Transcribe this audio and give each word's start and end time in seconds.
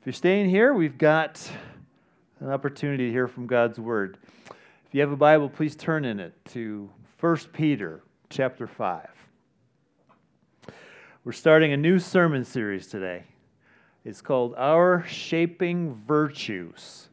If 0.00 0.06
you're 0.06 0.12
staying 0.14 0.48
here, 0.48 0.72
we've 0.72 0.96
got 0.96 1.46
an 2.40 2.48
opportunity 2.48 3.08
to 3.08 3.12
hear 3.12 3.28
from 3.28 3.46
God's 3.46 3.78
Word. 3.78 4.16
If 4.48 4.94
you 4.94 5.02
have 5.02 5.12
a 5.12 5.16
Bible, 5.16 5.50
please 5.50 5.76
turn 5.76 6.06
in 6.06 6.18
it 6.18 6.32
to 6.52 6.88
1 7.20 7.36
Peter 7.52 8.00
chapter 8.30 8.66
5. 8.66 9.06
We're 11.22 11.32
starting 11.32 11.74
a 11.74 11.76
new 11.76 11.98
sermon 11.98 12.46
series 12.46 12.86
today. 12.86 13.24
It's 14.02 14.22
called 14.22 14.54
Our 14.56 15.04
Shaping 15.06 16.00
Virtues. 16.08 17.10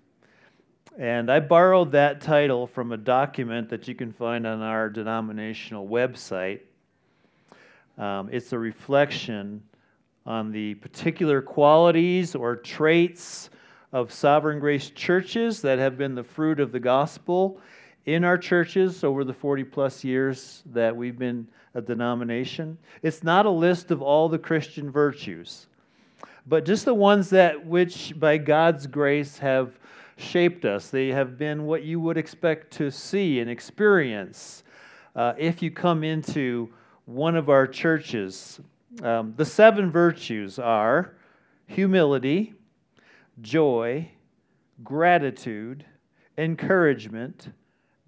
And 0.98 1.30
I 1.30 1.42
borrowed 1.42 1.92
that 1.92 2.22
title 2.22 2.68
from 2.68 2.94
a 2.94 2.98
document 2.98 3.68
that 3.68 3.90
you 3.90 3.96
can 3.96 4.14
find 4.14 4.48
on 4.48 4.62
our 4.62 4.90
denominational 4.90 5.86
website. 5.86 6.62
Um, 7.98 8.30
it's 8.32 8.54
a 8.54 8.58
reflection 8.58 9.62
on 10.28 10.52
the 10.52 10.76
particular 10.76 11.42
qualities 11.42 12.36
or 12.36 12.58
traits 12.58 13.50
of 13.94 14.12
sovereign 14.12 14.60
grace 14.60 14.90
churches 14.90 15.62
that 15.62 15.80
have 15.80 15.98
been 15.98 16.14
the 16.14 16.24
fruit 16.24 16.60
of 16.60 16.74
the 16.74 16.80
gospel 16.80 17.60
in 18.06 18.26
our 18.26 18.38
churches 18.38 19.06
over 19.06 19.24
the 19.24 19.34
40 19.34 19.64
plus 19.64 20.04
years 20.04 20.64
that 20.66 20.94
we've 20.94 21.18
been 21.18 21.48
a 21.76 21.82
denomination. 21.82 22.78
It's 23.02 23.24
not 23.24 23.46
a 23.46 23.50
list 23.50 23.90
of 23.90 24.02
all 24.02 24.28
the 24.28 24.38
Christian 24.38 24.92
virtues, 24.92 25.68
but 26.46 26.66
just 26.66 26.84
the 26.84 26.94
ones 26.94 27.30
that 27.30 27.66
which 27.66 28.14
by 28.20 28.38
God's 28.38 28.86
grace 28.86 29.38
have 29.38 29.80
shaped 30.18 30.66
us. 30.66 30.90
They 30.90 31.08
have 31.10 31.38
been 31.38 31.66
what 31.66 31.84
you 31.84 32.02
would 32.02 32.18
expect 32.18 32.72
to 32.74 32.92
see 32.92 33.40
and 33.40 33.50
experience 33.50 34.64
uh, 35.16 35.34
if 35.38 35.62
you 35.62 35.72
come 35.72 36.04
into 36.04 36.70
one 37.06 37.38
of 37.38 37.50
our 37.50 37.66
churches 37.66 38.60
um, 39.04 39.34
the 39.38 39.46
seven 39.46 39.92
virtues 39.92 40.58
are 40.58 41.14
humility, 41.68 42.54
joy, 43.42 44.10
gratitude, 44.84 45.86
encouragement, 46.38 47.50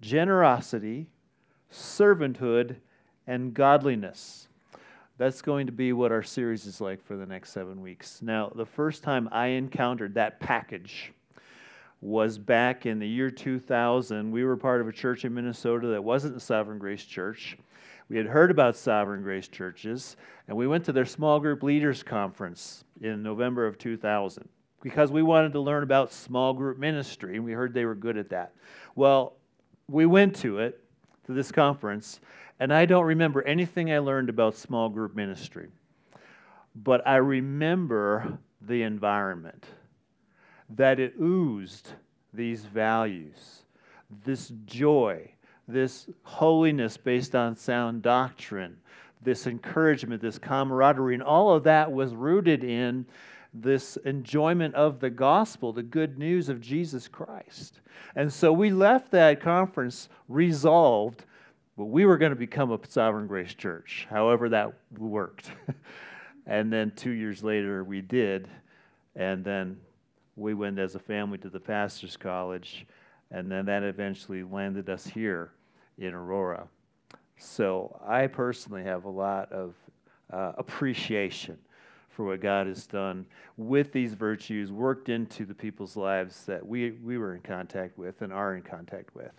generosity, 0.00 1.06
servanthood, 1.72 2.76
and 3.26 3.54
godliness. 3.54 4.48
That's 5.18 5.42
going 5.42 5.66
to 5.66 5.72
be 5.72 5.92
what 5.92 6.12
our 6.12 6.22
series 6.22 6.66
is 6.66 6.80
like 6.80 7.04
for 7.04 7.16
the 7.16 7.26
next 7.26 7.50
seven 7.52 7.82
weeks. 7.82 8.22
Now, 8.22 8.50
the 8.54 8.64
first 8.64 9.02
time 9.02 9.28
I 9.30 9.48
encountered 9.48 10.14
that 10.14 10.40
package 10.40 11.12
was 12.00 12.38
back 12.38 12.86
in 12.86 12.98
the 12.98 13.06
year 13.06 13.30
2000. 13.30 14.30
We 14.30 14.44
were 14.44 14.56
part 14.56 14.80
of 14.80 14.88
a 14.88 14.92
church 14.92 15.24
in 15.24 15.34
Minnesota 15.34 15.88
that 15.88 16.02
wasn't 16.02 16.36
a 16.36 16.40
Sovereign 16.40 16.78
Grace 16.78 17.04
Church. 17.04 17.58
We 18.10 18.16
had 18.16 18.26
heard 18.26 18.50
about 18.50 18.74
Sovereign 18.74 19.22
Grace 19.22 19.46
churches, 19.46 20.16
and 20.48 20.56
we 20.56 20.66
went 20.66 20.84
to 20.86 20.92
their 20.92 21.06
small 21.06 21.38
group 21.38 21.62
leaders 21.62 22.02
conference 22.02 22.84
in 23.00 23.22
November 23.22 23.68
of 23.68 23.78
2000 23.78 24.48
because 24.82 25.12
we 25.12 25.22
wanted 25.22 25.52
to 25.52 25.60
learn 25.60 25.84
about 25.84 26.12
small 26.12 26.52
group 26.52 26.76
ministry, 26.76 27.36
and 27.36 27.44
we 27.44 27.52
heard 27.52 27.72
they 27.72 27.84
were 27.84 27.94
good 27.94 28.16
at 28.16 28.30
that. 28.30 28.52
Well, 28.96 29.36
we 29.86 30.06
went 30.06 30.34
to 30.36 30.58
it, 30.58 30.82
to 31.26 31.32
this 31.32 31.52
conference, 31.52 32.18
and 32.58 32.74
I 32.74 32.84
don't 32.84 33.04
remember 33.04 33.42
anything 33.42 33.92
I 33.92 33.98
learned 33.98 34.28
about 34.28 34.56
small 34.56 34.88
group 34.88 35.14
ministry, 35.14 35.68
but 36.74 37.06
I 37.06 37.16
remember 37.16 38.38
the 38.60 38.82
environment, 38.82 39.66
that 40.68 40.98
it 40.98 41.14
oozed 41.20 41.90
these 42.34 42.64
values, 42.64 43.62
this 44.24 44.52
joy, 44.64 45.30
this 45.72 46.08
holiness 46.22 46.96
based 46.96 47.34
on 47.34 47.56
sound 47.56 48.02
doctrine, 48.02 48.76
this 49.22 49.46
encouragement, 49.46 50.22
this 50.22 50.38
camaraderie, 50.38 51.14
and 51.14 51.22
all 51.22 51.52
of 51.52 51.64
that 51.64 51.92
was 51.92 52.14
rooted 52.14 52.64
in 52.64 53.06
this 53.52 53.96
enjoyment 53.98 54.74
of 54.74 55.00
the 55.00 55.10
gospel, 55.10 55.72
the 55.72 55.82
good 55.82 56.18
news 56.18 56.48
of 56.48 56.60
Jesus 56.60 57.08
Christ. 57.08 57.80
And 58.14 58.32
so 58.32 58.52
we 58.52 58.70
left 58.70 59.10
that 59.10 59.40
conference 59.40 60.08
resolved, 60.28 61.24
but 61.76 61.86
we 61.86 62.06
were 62.06 62.18
going 62.18 62.30
to 62.30 62.36
become 62.36 62.70
a 62.70 62.78
Sovereign 62.88 63.26
Grace 63.26 63.54
Church, 63.54 64.06
however 64.08 64.48
that 64.50 64.72
worked. 64.96 65.50
and 66.46 66.72
then 66.72 66.92
two 66.94 67.10
years 67.10 67.42
later, 67.42 67.82
we 67.84 68.00
did. 68.00 68.48
And 69.16 69.44
then 69.44 69.78
we 70.36 70.54
went 70.54 70.78
as 70.78 70.94
a 70.94 71.00
family 71.00 71.38
to 71.38 71.50
the 71.50 71.60
pastor's 71.60 72.16
college. 72.16 72.86
And 73.30 73.50
then 73.50 73.66
that 73.66 73.82
eventually 73.82 74.42
landed 74.42 74.88
us 74.88 75.06
here 75.06 75.52
in 76.00 76.14
Aurora. 76.14 76.66
So 77.36 78.00
I 78.06 78.26
personally 78.26 78.82
have 78.82 79.04
a 79.04 79.10
lot 79.10 79.52
of 79.52 79.74
uh, 80.32 80.52
appreciation 80.58 81.58
for 82.08 82.24
what 82.24 82.40
God 82.40 82.66
has 82.66 82.86
done 82.86 83.24
with 83.56 83.92
these 83.92 84.14
virtues, 84.14 84.72
worked 84.72 85.08
into 85.08 85.44
the 85.44 85.54
people's 85.54 85.96
lives 85.96 86.44
that 86.46 86.66
we, 86.66 86.90
we 86.90 87.18
were 87.18 87.34
in 87.34 87.40
contact 87.40 87.96
with 87.96 88.20
and 88.22 88.32
are 88.32 88.56
in 88.56 88.62
contact 88.62 89.14
with. 89.14 89.30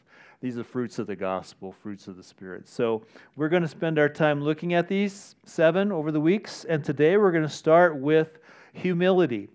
These 0.42 0.58
are 0.58 0.64
fruits 0.64 0.98
of 0.98 1.06
the 1.06 1.16
gospel, 1.16 1.76
fruits 1.84 2.08
of 2.08 2.18
the 2.18 2.24
Spirit. 2.24 2.68
So 2.68 3.04
we're 3.36 3.50
going 3.50 3.62
to 3.62 3.68
spend 3.68 4.00
our 4.00 4.10
time 4.10 4.42
looking 4.42 4.74
at 4.74 4.88
these 4.88 5.36
seven 5.46 5.92
over 5.92 6.12
the 6.12 6.22
weeks, 6.22 6.64
and 6.64 6.84
today 6.84 7.18
we're 7.18 7.32
going 7.32 7.44
to 7.44 7.50
start 7.50 7.98
with 7.98 8.40
humility. 8.74 9.50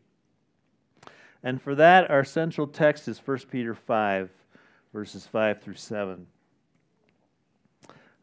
And 1.42 1.60
for 1.60 1.74
that, 1.74 2.10
our 2.10 2.24
central 2.24 2.66
text 2.66 3.08
is 3.08 3.18
1 3.18 3.38
Peter 3.50 3.74
5, 3.74 4.30
verses 4.92 5.26
5 5.26 5.62
through 5.62 5.74
7 5.74 6.26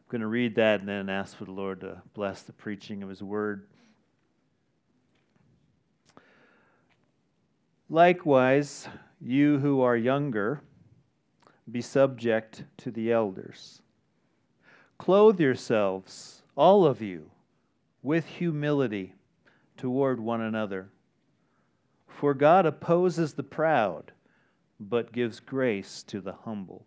going 0.08 0.20
to 0.20 0.26
read 0.26 0.54
that 0.56 0.80
and 0.80 0.88
then 0.88 1.08
ask 1.08 1.36
for 1.36 1.44
the 1.44 1.52
Lord 1.52 1.80
to 1.80 2.02
bless 2.14 2.42
the 2.42 2.52
preaching 2.52 3.02
of 3.02 3.08
His 3.08 3.22
word. 3.22 3.66
Likewise, 7.88 8.88
you 9.20 9.58
who 9.58 9.80
are 9.80 9.96
younger, 9.96 10.60
be 11.70 11.80
subject 11.80 12.64
to 12.78 12.90
the 12.90 13.12
elders. 13.12 13.82
Clothe 14.98 15.40
yourselves, 15.40 16.42
all 16.56 16.84
of 16.86 17.00
you, 17.00 17.30
with 18.02 18.26
humility 18.26 19.14
toward 19.76 20.20
one 20.20 20.40
another. 20.40 20.88
For 22.06 22.34
God 22.34 22.66
opposes 22.66 23.34
the 23.34 23.42
proud, 23.42 24.12
but 24.78 25.12
gives 25.12 25.40
grace 25.40 26.02
to 26.04 26.20
the 26.20 26.32
humble. 26.44 26.86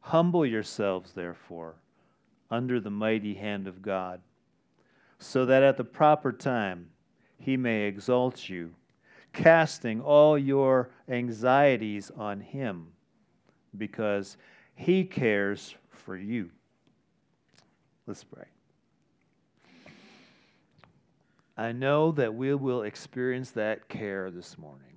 Humble 0.00 0.46
yourselves, 0.46 1.12
therefore 1.12 1.76
under 2.50 2.80
the 2.80 2.90
mighty 2.90 3.34
hand 3.34 3.68
of 3.68 3.80
God, 3.80 4.20
so 5.18 5.46
that 5.46 5.62
at 5.62 5.76
the 5.76 5.84
proper 5.84 6.32
time 6.32 6.88
he 7.38 7.56
may 7.56 7.84
exalt 7.84 8.48
you, 8.48 8.74
casting 9.32 10.00
all 10.00 10.36
your 10.36 10.90
anxieties 11.08 12.10
on 12.16 12.40
him, 12.40 12.88
because 13.78 14.36
he 14.74 15.04
cares 15.04 15.76
for 15.90 16.16
you. 16.16 16.50
Let's 18.06 18.24
pray. 18.24 18.46
I 21.56 21.72
know 21.72 22.10
that 22.12 22.34
we 22.34 22.54
will 22.54 22.82
experience 22.82 23.50
that 23.52 23.88
care 23.88 24.30
this 24.30 24.58
morning. 24.58 24.89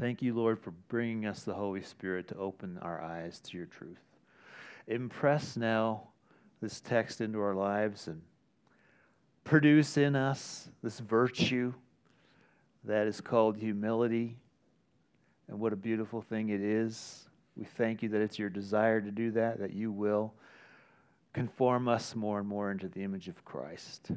Thank 0.00 0.22
you, 0.22 0.32
Lord, 0.32 0.58
for 0.58 0.70
bringing 0.88 1.26
us 1.26 1.42
the 1.42 1.52
Holy 1.52 1.82
Spirit 1.82 2.26
to 2.28 2.36
open 2.36 2.78
our 2.80 3.02
eyes 3.02 3.38
to 3.40 3.58
your 3.58 3.66
truth. 3.66 4.00
Impress 4.86 5.58
now 5.58 6.04
this 6.62 6.80
text 6.80 7.20
into 7.20 7.38
our 7.38 7.54
lives 7.54 8.06
and 8.06 8.22
produce 9.44 9.98
in 9.98 10.16
us 10.16 10.70
this 10.82 11.00
virtue 11.00 11.74
that 12.84 13.06
is 13.06 13.20
called 13.20 13.58
humility. 13.58 14.38
And 15.48 15.60
what 15.60 15.74
a 15.74 15.76
beautiful 15.76 16.22
thing 16.22 16.48
it 16.48 16.62
is. 16.62 17.28
We 17.54 17.64
thank 17.64 18.02
you 18.02 18.08
that 18.08 18.22
it's 18.22 18.38
your 18.38 18.48
desire 18.48 19.02
to 19.02 19.10
do 19.10 19.30
that, 19.32 19.60
that 19.60 19.74
you 19.74 19.92
will 19.92 20.32
conform 21.34 21.88
us 21.88 22.14
more 22.16 22.38
and 22.38 22.48
more 22.48 22.70
into 22.70 22.88
the 22.88 23.02
image 23.02 23.28
of 23.28 23.44
Christ. 23.44 24.12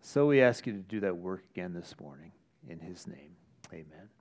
So 0.00 0.26
we 0.26 0.40
ask 0.40 0.66
you 0.66 0.72
to 0.72 0.78
do 0.78 1.00
that 1.00 1.18
work 1.18 1.44
again 1.50 1.74
this 1.74 1.94
morning. 2.00 2.32
In 2.66 2.78
his 2.78 3.06
name, 3.06 3.36
amen. 3.70 4.13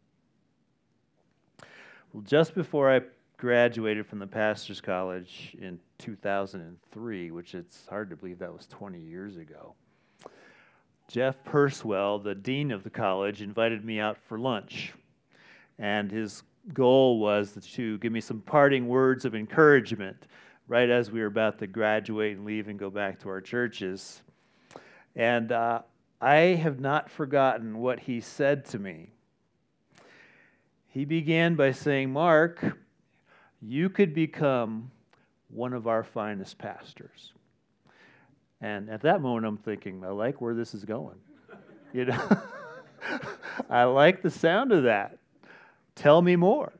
Well, 2.14 2.22
just 2.22 2.54
before 2.54 2.94
I 2.94 3.02
graduated 3.38 4.06
from 4.06 4.20
the 4.20 4.28
pastor's 4.28 4.80
college 4.80 5.56
in 5.60 5.80
2003, 5.98 7.32
which 7.32 7.56
it's 7.56 7.88
hard 7.88 8.12
to 8.12 8.16
believe 8.16 8.38
that 8.38 8.54
was 8.54 8.68
20 8.68 9.00
years 9.00 9.38
ago. 9.38 9.74
Jeff 11.08 11.44
Purswell, 11.44 12.20
the 12.20 12.36
dean 12.36 12.72
of 12.72 12.84
the 12.84 12.92
college, 12.92 13.42
invited 13.42 13.84
me 13.84 14.00
out 14.00 14.20
for 14.28 14.38
lunch. 14.38 14.94
And 15.80 16.12
his 16.12 16.44
goal 16.72 17.20
was 17.20 17.58
to 17.74 17.98
give 17.98 18.12
me 18.12 18.22
some 18.22 18.42
parting 18.42 18.88
words 18.88 19.26
of 19.26 19.34
encouragement 19.34 20.28
right 20.68 20.92
as 20.92 21.10
we 21.10 21.20
were 21.20 21.26
about 21.26 21.58
to 21.60 21.68
graduate 21.68 22.38
and 22.38 22.46
leave 22.46 22.68
and 22.68 22.78
go 22.78 22.92
back 22.92 23.20
to 23.22 23.30
our 23.30 23.42
churches. 23.42 24.22
And 25.16 25.52
uh, 25.52 25.82
I 26.22 26.36
have 26.36 26.80
not 26.80 27.10
forgotten 27.10 27.80
what 27.80 28.02
he 28.02 28.22
said 28.22 28.66
to 28.66 28.78
me. 28.78 29.14
He 30.94 31.06
began 31.06 31.56
by 31.56 31.72
saying, 31.72 32.14
Mark, 32.14 32.64
you 33.60 33.90
could 33.90 34.14
become 34.14 34.92
one 35.50 35.74
of 35.74 35.88
our 35.88 36.04
finest 36.04 36.60
pastors. 36.60 37.34
And 38.62 38.92
at 38.92 39.02
that 39.02 39.20
moment, 39.20 39.48
I'm 39.48 39.58
thinking, 39.58 40.06
I 40.06 40.10
like 40.10 40.40
where 40.40 40.54
this 40.54 40.74
is 40.74 40.86
going. 40.86 41.18
You 41.94 42.06
know? 42.06 42.42
I 43.70 43.84
like 43.84 44.24
the 44.24 44.32
sound 44.32 44.72
of 44.72 44.86
that. 44.86 45.20
Tell 45.94 46.24
me 46.24 46.36
more. 46.36 46.74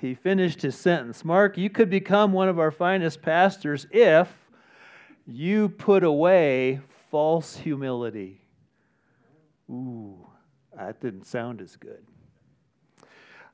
He 0.00 0.14
finished 0.14 0.62
his 0.62 0.74
sentence 0.74 1.26
Mark, 1.26 1.58
you 1.58 1.68
could 1.68 1.90
become 1.90 2.32
one 2.32 2.48
of 2.48 2.58
our 2.58 2.70
finest 2.70 3.20
pastors 3.20 3.86
if 3.90 4.32
you 5.26 5.68
put 5.68 6.04
away 6.04 6.80
false 7.10 7.54
humility. 7.54 8.40
Ooh, 9.70 10.26
that 10.76 11.00
didn't 11.00 11.26
sound 11.26 11.60
as 11.60 11.76
good. 11.76 12.04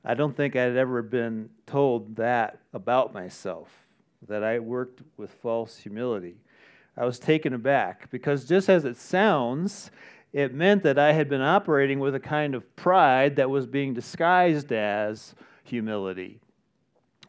I 0.05 0.15
don't 0.15 0.37
think 0.37 0.57
I'd 0.57 0.77
ever 0.77 1.03
been 1.03 1.51
told 1.67 2.17
that 2.17 2.61
about 2.73 3.13
myself, 3.13 3.69
that 4.29 4.43
I 4.43 4.59
worked 4.59 5.03
with 5.17 5.31
false 5.31 5.77
humility. 5.77 6.37
I 6.97 7.05
was 7.05 7.19
taken 7.19 7.53
aback 7.53 8.11
because 8.11 8.47
just 8.47 8.69
as 8.69 8.85
it 8.85 8.97
sounds, 8.97 9.91
it 10.33 10.55
meant 10.55 10.83
that 10.85 10.99
I 10.99 11.13
had 11.13 11.29
been 11.29 11.43
operating 11.43 11.99
with 11.99 12.15
a 12.15 12.21
kind 12.21 12.55
of 12.55 12.77
pride 12.77 13.37
that 13.37 13.51
was 13.51 13.67
being 13.67 13.95
disguised 13.95 14.73
as 14.73 15.35
humility. 15.65 16.41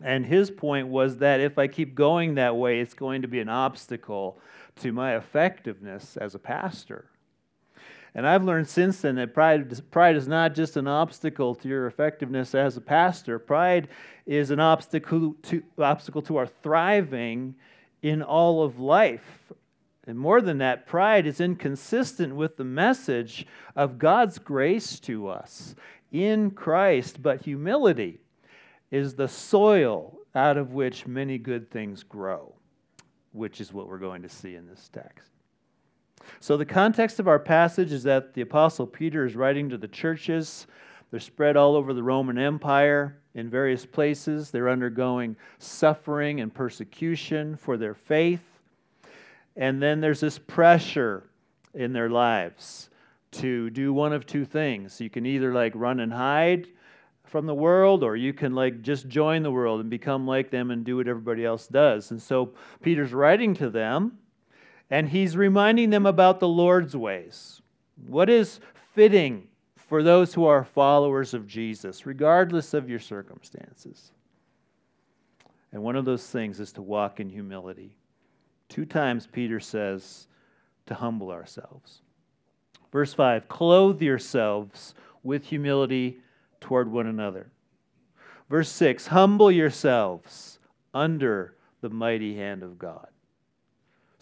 And 0.03 0.25
his 0.25 0.49
point 0.49 0.87
was 0.87 1.17
that 1.17 1.39
if 1.39 1.57
I 1.57 1.67
keep 1.67 1.93
going 1.93 2.35
that 2.35 2.55
way, 2.55 2.79
it's 2.79 2.93
going 2.93 3.21
to 3.21 3.27
be 3.27 3.39
an 3.39 3.49
obstacle 3.49 4.39
to 4.77 4.91
my 4.91 5.15
effectiveness 5.15 6.17
as 6.17 6.33
a 6.35 6.39
pastor. 6.39 7.10
And 8.13 8.27
I've 8.27 8.43
learned 8.43 8.67
since 8.67 9.01
then 9.01 9.15
that 9.15 9.33
pride, 9.33 9.89
pride 9.89 10.17
is 10.17 10.27
not 10.27 10.53
just 10.53 10.75
an 10.75 10.87
obstacle 10.87 11.55
to 11.55 11.67
your 11.67 11.87
effectiveness 11.87 12.53
as 12.53 12.75
a 12.75 12.81
pastor. 12.81 13.39
Pride 13.39 13.87
is 14.25 14.51
an 14.51 14.59
obstacle 14.59 15.35
to, 15.43 15.63
obstacle 15.77 16.21
to 16.23 16.37
our 16.37 16.47
thriving 16.47 17.55
in 18.01 18.21
all 18.21 18.63
of 18.63 18.79
life. 18.79 19.53
And 20.07 20.19
more 20.19 20.41
than 20.41 20.57
that, 20.57 20.87
pride 20.87 21.25
is 21.25 21.39
inconsistent 21.39 22.35
with 22.35 22.57
the 22.57 22.65
message 22.65 23.47
of 23.75 23.99
God's 23.99 24.39
grace 24.39 24.99
to 25.01 25.27
us 25.27 25.75
in 26.11 26.51
Christ. 26.51 27.21
But 27.21 27.43
humility 27.43 28.19
is 28.89 29.13
the 29.13 29.27
soil 29.27 30.17
out 30.35 30.57
of 30.57 30.73
which 30.73 31.07
many 31.07 31.37
good 31.37 31.69
things 31.71 32.03
grow, 32.03 32.53
which 33.31 33.61
is 33.61 33.71
what 33.71 33.87
we're 33.87 33.99
going 33.99 34.23
to 34.23 34.29
see 34.29 34.55
in 34.55 34.67
this 34.67 34.89
text. 34.91 35.31
So, 36.39 36.57
the 36.57 36.65
context 36.65 37.19
of 37.19 37.27
our 37.27 37.39
passage 37.39 37.91
is 37.91 38.03
that 38.03 38.33
the 38.33 38.41
Apostle 38.41 38.87
Peter 38.87 39.25
is 39.25 39.35
writing 39.35 39.69
to 39.69 39.77
the 39.77 39.87
churches. 39.87 40.67
They're 41.11 41.19
spread 41.19 41.57
all 41.57 41.75
over 41.75 41.93
the 41.93 42.03
Roman 42.03 42.37
Empire 42.37 43.17
in 43.33 43.49
various 43.49 43.85
places. 43.85 44.51
They're 44.51 44.69
undergoing 44.69 45.35
suffering 45.59 46.41
and 46.41 46.53
persecution 46.53 47.55
for 47.55 47.77
their 47.77 47.93
faith. 47.93 48.43
And 49.55 49.81
then 49.81 49.99
there's 49.99 50.21
this 50.21 50.39
pressure 50.39 51.23
in 51.73 51.93
their 51.93 52.09
lives 52.09 52.89
to 53.31 53.69
do 53.69 53.93
one 53.93 54.13
of 54.13 54.25
two 54.25 54.45
things. 54.45 54.99
You 54.99 55.09
can 55.09 55.25
either 55.25 55.53
like 55.53 55.73
run 55.75 55.99
and 55.99 56.11
hide 56.11 56.67
from 57.25 57.45
the 57.45 57.55
world 57.55 58.03
or 58.03 58.15
you 58.15 58.33
can 58.33 58.53
like 58.53 58.81
just 58.81 59.07
join 59.07 59.41
the 59.41 59.51
world 59.51 59.79
and 59.79 59.89
become 59.89 60.27
like 60.27 60.51
them 60.51 60.69
and 60.71 60.83
do 60.83 60.97
what 60.97 61.07
everybody 61.07 61.45
else 61.45 61.67
does. 61.67 62.11
And 62.11 62.21
so 62.21 62.53
Peter's 62.81 63.13
writing 63.13 63.53
to 63.55 63.69
them 63.69 64.17
and 64.91 65.07
he's 65.07 65.37
reminding 65.37 65.89
them 65.89 66.05
about 66.05 66.41
the 66.41 66.47
Lord's 66.47 66.95
ways. 66.95 67.61
What 68.05 68.29
is 68.29 68.59
fitting 68.93 69.47
for 69.77 70.03
those 70.03 70.33
who 70.33 70.45
are 70.45 70.65
followers 70.65 71.33
of 71.33 71.47
Jesus, 71.47 72.05
regardless 72.05 72.73
of 72.73 72.89
your 72.89 72.99
circumstances? 72.99 74.11
And 75.71 75.81
one 75.81 75.95
of 75.95 76.03
those 76.03 76.27
things 76.27 76.59
is 76.59 76.73
to 76.73 76.81
walk 76.81 77.21
in 77.21 77.29
humility. 77.29 77.95
Two 78.67 78.85
times 78.85 79.27
Peter 79.31 79.61
says 79.61 80.27
to 80.87 80.93
humble 80.93 81.31
ourselves. 81.31 82.01
Verse 82.91 83.13
5 83.13 83.47
Clothe 83.47 84.01
yourselves 84.01 84.93
with 85.23 85.45
humility 85.45 86.17
toward 86.59 86.91
one 86.91 87.07
another. 87.07 87.49
Verse 88.49 88.69
6 88.69 89.07
Humble 89.07 89.51
yourselves 89.51 90.59
under 90.93 91.55
the 91.79 91.89
mighty 91.89 92.35
hand 92.35 92.63
of 92.63 92.77
God. 92.77 93.07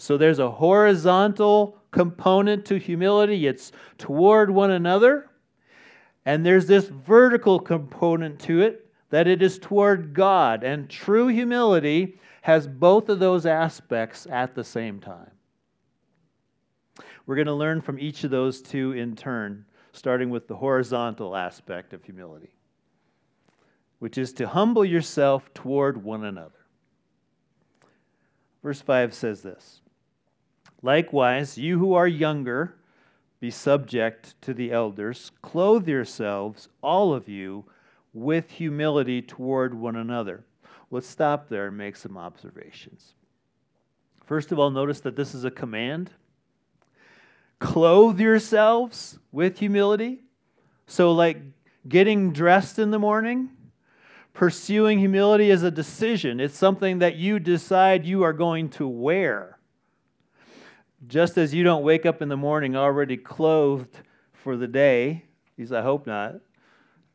So 0.01 0.15
there's 0.15 0.39
a 0.39 0.49
horizontal 0.49 1.77
component 1.91 2.65
to 2.67 2.79
humility, 2.79 3.47
it's 3.47 3.73
toward 3.97 4.49
one 4.49 4.71
another. 4.71 5.29
And 6.25 6.45
there's 6.45 6.67
this 6.67 6.85
vertical 6.85 7.59
component 7.59 8.39
to 8.41 8.61
it 8.61 8.89
that 9.09 9.27
it 9.27 9.41
is 9.41 9.59
toward 9.59 10.13
God. 10.13 10.63
And 10.63 10.89
true 10.89 11.27
humility 11.27 12.17
has 12.43 12.65
both 12.65 13.09
of 13.09 13.19
those 13.19 13.45
aspects 13.45 14.25
at 14.31 14.55
the 14.55 14.63
same 14.63 15.01
time. 15.01 15.31
We're 17.25 17.35
going 17.35 17.47
to 17.47 17.53
learn 17.53 17.81
from 17.81 17.99
each 17.99 18.23
of 18.23 18.31
those 18.31 18.61
two 18.61 18.93
in 18.93 19.17
turn, 19.17 19.65
starting 19.91 20.29
with 20.29 20.47
the 20.47 20.55
horizontal 20.55 21.35
aspect 21.35 21.91
of 21.91 22.05
humility, 22.05 22.53
which 23.99 24.17
is 24.17 24.31
to 24.33 24.47
humble 24.47 24.85
yourself 24.85 25.53
toward 25.53 26.01
one 26.01 26.23
another. 26.23 26.53
Verse 28.63 28.79
5 28.79 29.13
says 29.13 29.41
this 29.41 29.81
Likewise, 30.81 31.57
you 31.57 31.79
who 31.79 31.93
are 31.93 32.07
younger, 32.07 32.75
be 33.39 33.51
subject 33.51 34.39
to 34.41 34.53
the 34.53 34.71
elders. 34.71 35.31
Clothe 35.41 35.87
yourselves, 35.87 36.69
all 36.81 37.13
of 37.13 37.27
you, 37.27 37.65
with 38.13 38.51
humility 38.51 39.21
toward 39.21 39.73
one 39.73 39.95
another. 39.95 40.43
Let's 40.91 41.07
stop 41.07 41.49
there 41.49 41.67
and 41.67 41.77
make 41.77 41.95
some 41.95 42.17
observations. 42.17 43.13
First 44.25 44.51
of 44.51 44.59
all, 44.59 44.69
notice 44.69 44.99
that 45.01 45.15
this 45.15 45.33
is 45.33 45.43
a 45.43 45.51
command. 45.51 46.11
Clothe 47.59 48.19
yourselves 48.19 49.19
with 49.31 49.59
humility. 49.59 50.23
So, 50.87 51.11
like 51.11 51.41
getting 51.87 52.31
dressed 52.31 52.79
in 52.79 52.91
the 52.91 52.99
morning, 52.99 53.49
pursuing 54.33 54.99
humility 54.99 55.51
is 55.51 55.63
a 55.63 55.71
decision. 55.71 56.39
It's 56.39 56.57
something 56.57 56.99
that 56.99 57.15
you 57.15 57.39
decide 57.39 58.05
you 58.05 58.23
are 58.23 58.33
going 58.33 58.69
to 58.71 58.87
wear. 58.87 59.58
Just 61.07 61.37
as 61.37 61.53
you 61.53 61.63
don't 61.63 61.83
wake 61.83 62.05
up 62.05 62.21
in 62.21 62.27
the 62.27 62.37
morning 62.37 62.75
already 62.75 63.15
clothed 63.15 64.01
for 64.33 64.57
the 64.57 64.67
day, 64.67 65.23
because 65.55 65.71
I 65.71 65.81
hope 65.81 66.05
not, 66.05 66.35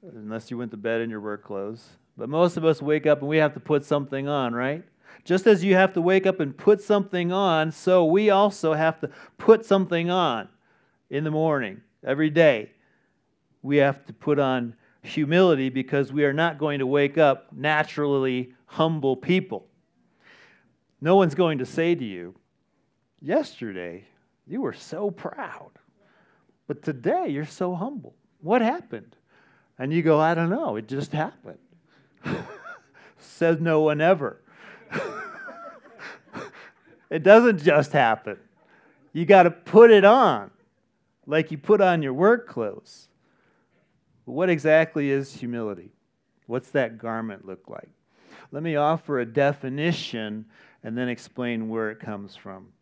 unless 0.03 0.51
you 0.51 0.57
went 0.57 0.71
to 0.71 0.77
bed 0.77 1.03
in 1.03 1.11
your 1.11 1.21
work 1.21 1.45
clothes. 1.45 1.87
But 2.17 2.29
most 2.29 2.57
of 2.57 2.65
us 2.65 2.81
wake 2.81 3.07
up 3.07 3.21
and 3.21 3.29
we 3.29 3.37
have 3.39 3.55
to 3.55 3.61
put 3.61 3.85
something 3.85 4.27
on, 4.27 4.55
right? 4.55 4.85
Just 5.25 5.47
as 5.47 5.63
you 5.63 5.75
have 5.75 5.93
to 5.95 6.01
wake 6.01 6.27
up 6.27 6.41
and 6.41 6.57
put 6.57 6.81
something 6.81 7.31
on, 7.31 7.73
so 7.73 8.05
we 8.05 8.31
also 8.31 8.73
have 8.73 9.01
to 9.01 9.11
put 9.37 9.67
something 9.67 10.11
on 10.11 10.49
in 11.11 11.25
the 11.25 11.31
morning 11.31 11.83
every 12.05 12.31
day. 12.31 12.73
We 13.62 13.79
have 13.79 14.05
to 14.07 14.12
put 14.12 14.38
on 14.38 14.76
humility 15.03 15.69
because 15.69 16.12
we 16.12 16.25
are 16.25 16.33
not 16.33 16.59
going 16.59 16.79
to 16.79 16.87
wake 16.87 17.19
up 17.19 17.49
naturally 17.53 18.55
humble 18.67 19.17
people. 19.17 19.67
No 21.00 21.17
one's 21.17 21.35
going 21.35 21.59
to 21.59 21.67
say 21.67 21.95
to 21.95 22.05
you, 22.05 22.35
Yesterday, 23.25 24.04
you 24.47 24.61
were 24.61 24.75
so 24.75 25.11
proud, 25.11 25.71
but 26.66 26.83
today 26.83 27.28
you're 27.28 27.47
so 27.47 27.75
humble. 27.75 28.14
What 28.43 28.61
happened? 28.61 29.16
And 29.78 29.90
you 29.95 30.02
go, 30.02 30.21
I 30.21 30.35
don't 30.35 30.50
know, 30.50 30.76
it 30.76 30.87
just 30.87 31.11
happened. 31.12 31.57
Says 33.19 33.62
no 33.62 33.81
one 33.81 34.02
ever. 34.02 34.43
it 37.11 37.23
doesn't 37.23 37.62
just 37.62 37.93
happen. 37.93 38.37
You 39.14 39.25
got 39.25 39.45
to 39.45 39.50
put 39.50 39.90
it 39.90 40.04
on, 40.04 40.50
like 41.26 41.50
you 41.50 41.57
put 41.57 41.81
on 41.81 42.02
your 42.02 42.12
work 42.12 42.47
clothes. 42.47 43.09
What 44.26 44.50
exactly 44.50 45.09
is 45.09 45.33
humility? 45.33 45.93
What's 46.47 46.69
that 46.73 46.99
garment 46.99 47.47
look 47.47 47.71
like? 47.71 47.88
Let 48.52 48.62
me 48.62 48.76
offer 48.76 49.19
a 49.19 49.25
definition 49.25 50.45
and 50.83 50.99
then 50.99 51.09
explain 51.09 51.71
where 51.71 51.90
it 51.90 52.00
comes 52.00 52.37
from. 52.37 52.74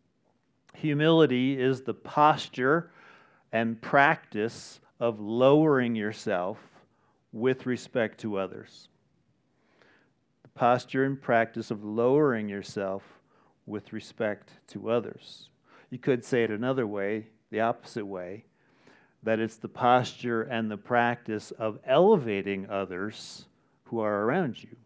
Humility 0.75 1.61
is 1.61 1.83
the 1.83 1.95
posture 1.95 2.91
and 3.53 3.81
practice 3.81 4.81
of 4.99 5.21
lowering 5.21 5.95
yourself 5.95 6.59
with 7.33 7.67
respect 7.67 8.19
to 8.21 8.39
others. 8.39 8.89
The 10.43 10.49
posture 10.51 11.05
and 11.05 11.21
practice 11.21 11.71
of 11.71 11.85
lowering 11.85 12.49
yourself 12.49 13.03
with 13.67 13.93
respect 13.93 14.53
to 14.69 14.91
others. 14.91 15.49
You 15.91 15.99
could 15.99 16.25
say 16.25 16.45
it 16.45 16.51
another 16.51 16.87
way, 16.87 17.27
the 17.51 17.61
opposite 17.61 18.07
way, 18.07 18.45
that 19.23 19.39
it's 19.39 19.57
the 19.57 19.69
posture 19.69 20.43
and 20.43 20.71
the 20.71 20.77
practice 20.77 21.53
of 21.53 21.79
elevating 21.87 22.69
others 22.69 23.47
who 23.85 24.01
are 24.01 24.25
around 24.25 24.63
you. 24.63 24.77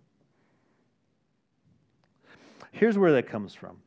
Here's 2.73 2.99
where 2.99 3.13
that 3.13 3.29
comes 3.29 3.55
from 3.55 3.79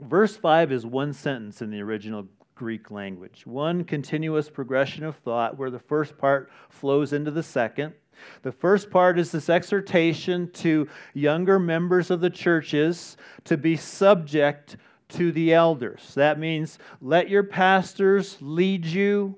Verse 0.00 0.36
5 0.36 0.72
is 0.72 0.86
one 0.86 1.12
sentence 1.12 1.60
in 1.60 1.70
the 1.70 1.80
original 1.80 2.26
Greek 2.54 2.90
language, 2.90 3.46
one 3.46 3.84
continuous 3.84 4.48
progression 4.48 5.04
of 5.04 5.16
thought 5.16 5.58
where 5.58 5.70
the 5.70 5.78
first 5.78 6.18
part 6.18 6.50
flows 6.68 7.12
into 7.12 7.30
the 7.30 7.42
second. 7.42 7.94
The 8.42 8.52
first 8.52 8.90
part 8.90 9.18
is 9.18 9.30
this 9.30 9.48
exhortation 9.48 10.50
to 10.52 10.88
younger 11.14 11.58
members 11.58 12.10
of 12.10 12.20
the 12.20 12.30
churches 12.30 13.16
to 13.44 13.56
be 13.56 13.76
subject 13.76 14.76
to 15.10 15.30
the 15.32 15.54
elders. 15.54 16.14
That 16.14 16.38
means 16.38 16.78
let 17.00 17.28
your 17.28 17.44
pastors 17.44 18.36
lead 18.40 18.84
you, 18.84 19.36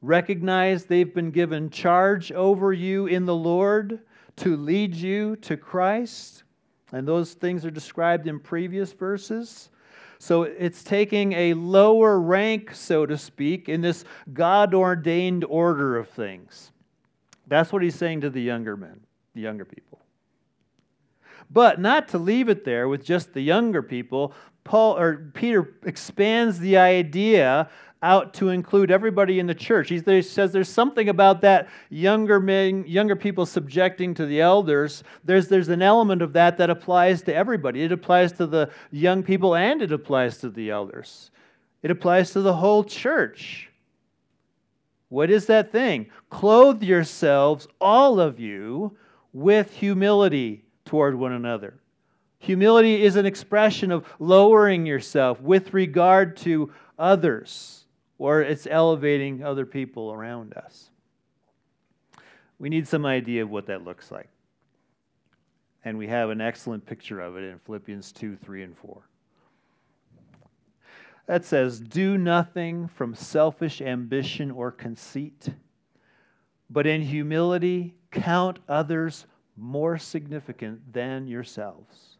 Recognize 0.00 0.84
they've 0.84 1.12
been 1.12 1.32
given 1.32 1.70
charge 1.70 2.30
over 2.30 2.72
you 2.72 3.06
in 3.06 3.24
the 3.24 3.34
Lord 3.34 4.00
to 4.36 4.56
lead 4.56 4.94
you 4.94 5.34
to 5.36 5.56
Christ. 5.56 6.44
And 6.92 7.06
those 7.06 7.34
things 7.34 7.64
are 7.64 7.70
described 7.70 8.28
in 8.28 8.38
previous 8.38 8.92
verses. 8.92 9.70
So 10.18 10.42
it's 10.42 10.82
taking 10.82 11.32
a 11.32 11.54
lower 11.54 12.20
rank, 12.20 12.74
so 12.74 13.06
to 13.06 13.16
speak, 13.16 13.68
in 13.68 13.80
this 13.80 14.04
God 14.32 14.74
ordained 14.74 15.44
order 15.44 15.96
of 15.96 16.08
things. 16.08 16.72
That's 17.46 17.72
what 17.72 17.82
he's 17.82 17.94
saying 17.94 18.22
to 18.22 18.30
the 18.30 18.42
younger 18.42 18.76
men, 18.76 19.00
the 19.34 19.40
younger 19.40 19.64
people. 19.64 20.00
But 21.50 21.80
not 21.80 22.08
to 22.08 22.18
leave 22.18 22.48
it 22.48 22.64
there 22.64 22.88
with 22.88 23.04
just 23.04 23.32
the 23.32 23.40
younger 23.40 23.82
people, 23.82 24.34
Paul 24.64 24.98
or 24.98 25.30
Peter 25.32 25.76
expands 25.84 26.58
the 26.58 26.76
idea 26.76 27.70
out 28.02 28.34
to 28.34 28.50
include 28.50 28.90
everybody 28.90 29.38
in 29.38 29.46
the 29.46 29.54
church. 29.54 29.88
He 29.88 30.22
says 30.22 30.52
there's 30.52 30.68
something 30.68 31.08
about 31.08 31.40
that 31.40 31.68
younger 31.90 32.38
men, 32.38 32.84
younger 32.86 33.16
people 33.16 33.44
subjecting 33.44 34.14
to 34.14 34.26
the 34.26 34.40
elders. 34.40 35.02
There's, 35.24 35.48
there's 35.48 35.68
an 35.68 35.82
element 35.82 36.22
of 36.22 36.32
that 36.34 36.58
that 36.58 36.70
applies 36.70 37.22
to 37.22 37.34
everybody. 37.34 37.82
It 37.82 37.92
applies 37.92 38.32
to 38.32 38.46
the 38.46 38.70
young 38.90 39.22
people 39.22 39.56
and 39.56 39.82
it 39.82 39.92
applies 39.92 40.38
to 40.38 40.50
the 40.50 40.70
elders. 40.70 41.30
It 41.82 41.90
applies 41.90 42.32
to 42.32 42.40
the 42.40 42.54
whole 42.54 42.84
church. 42.84 43.70
What 45.08 45.30
is 45.30 45.46
that 45.46 45.72
thing? 45.72 46.10
Clothe 46.30 46.82
yourselves, 46.82 47.66
all 47.80 48.20
of 48.20 48.38
you, 48.38 48.96
with 49.32 49.72
humility 49.72 50.64
toward 50.84 51.14
one 51.14 51.32
another. 51.32 51.80
Humility 52.40 53.02
is 53.02 53.16
an 53.16 53.26
expression 53.26 53.90
of 53.90 54.06
lowering 54.18 54.86
yourself 54.86 55.40
with 55.40 55.74
regard 55.74 56.36
to 56.38 56.72
others, 56.98 57.77
or 58.18 58.42
it's 58.42 58.66
elevating 58.68 59.42
other 59.42 59.64
people 59.64 60.12
around 60.12 60.54
us. 60.54 60.90
We 62.58 62.68
need 62.68 62.88
some 62.88 63.06
idea 63.06 63.42
of 63.42 63.50
what 63.50 63.66
that 63.66 63.84
looks 63.84 64.10
like. 64.10 64.28
And 65.84 65.96
we 65.96 66.08
have 66.08 66.30
an 66.30 66.40
excellent 66.40 66.84
picture 66.84 67.20
of 67.20 67.36
it 67.36 67.44
in 67.44 67.58
Philippians 67.60 68.10
2, 68.12 68.36
3, 68.36 68.64
and 68.64 68.76
4. 68.76 69.00
That 71.26 71.44
says, 71.44 71.78
Do 71.78 72.18
nothing 72.18 72.88
from 72.88 73.14
selfish 73.14 73.80
ambition 73.80 74.50
or 74.50 74.72
conceit, 74.72 75.50
but 76.68 76.86
in 76.86 77.02
humility 77.02 77.94
count 78.10 78.58
others 78.68 79.26
more 79.56 79.98
significant 79.98 80.92
than 80.92 81.28
yourselves. 81.28 82.16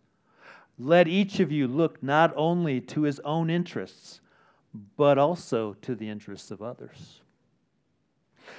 Let 0.78 1.08
each 1.08 1.40
of 1.40 1.50
you 1.50 1.66
look 1.66 2.02
not 2.02 2.32
only 2.36 2.80
to 2.82 3.02
his 3.02 3.18
own 3.20 3.50
interests, 3.50 4.20
but 4.96 5.18
also 5.18 5.75
to 5.82 5.94
the 5.94 6.08
interests 6.08 6.50
of 6.50 6.62
others. 6.62 7.20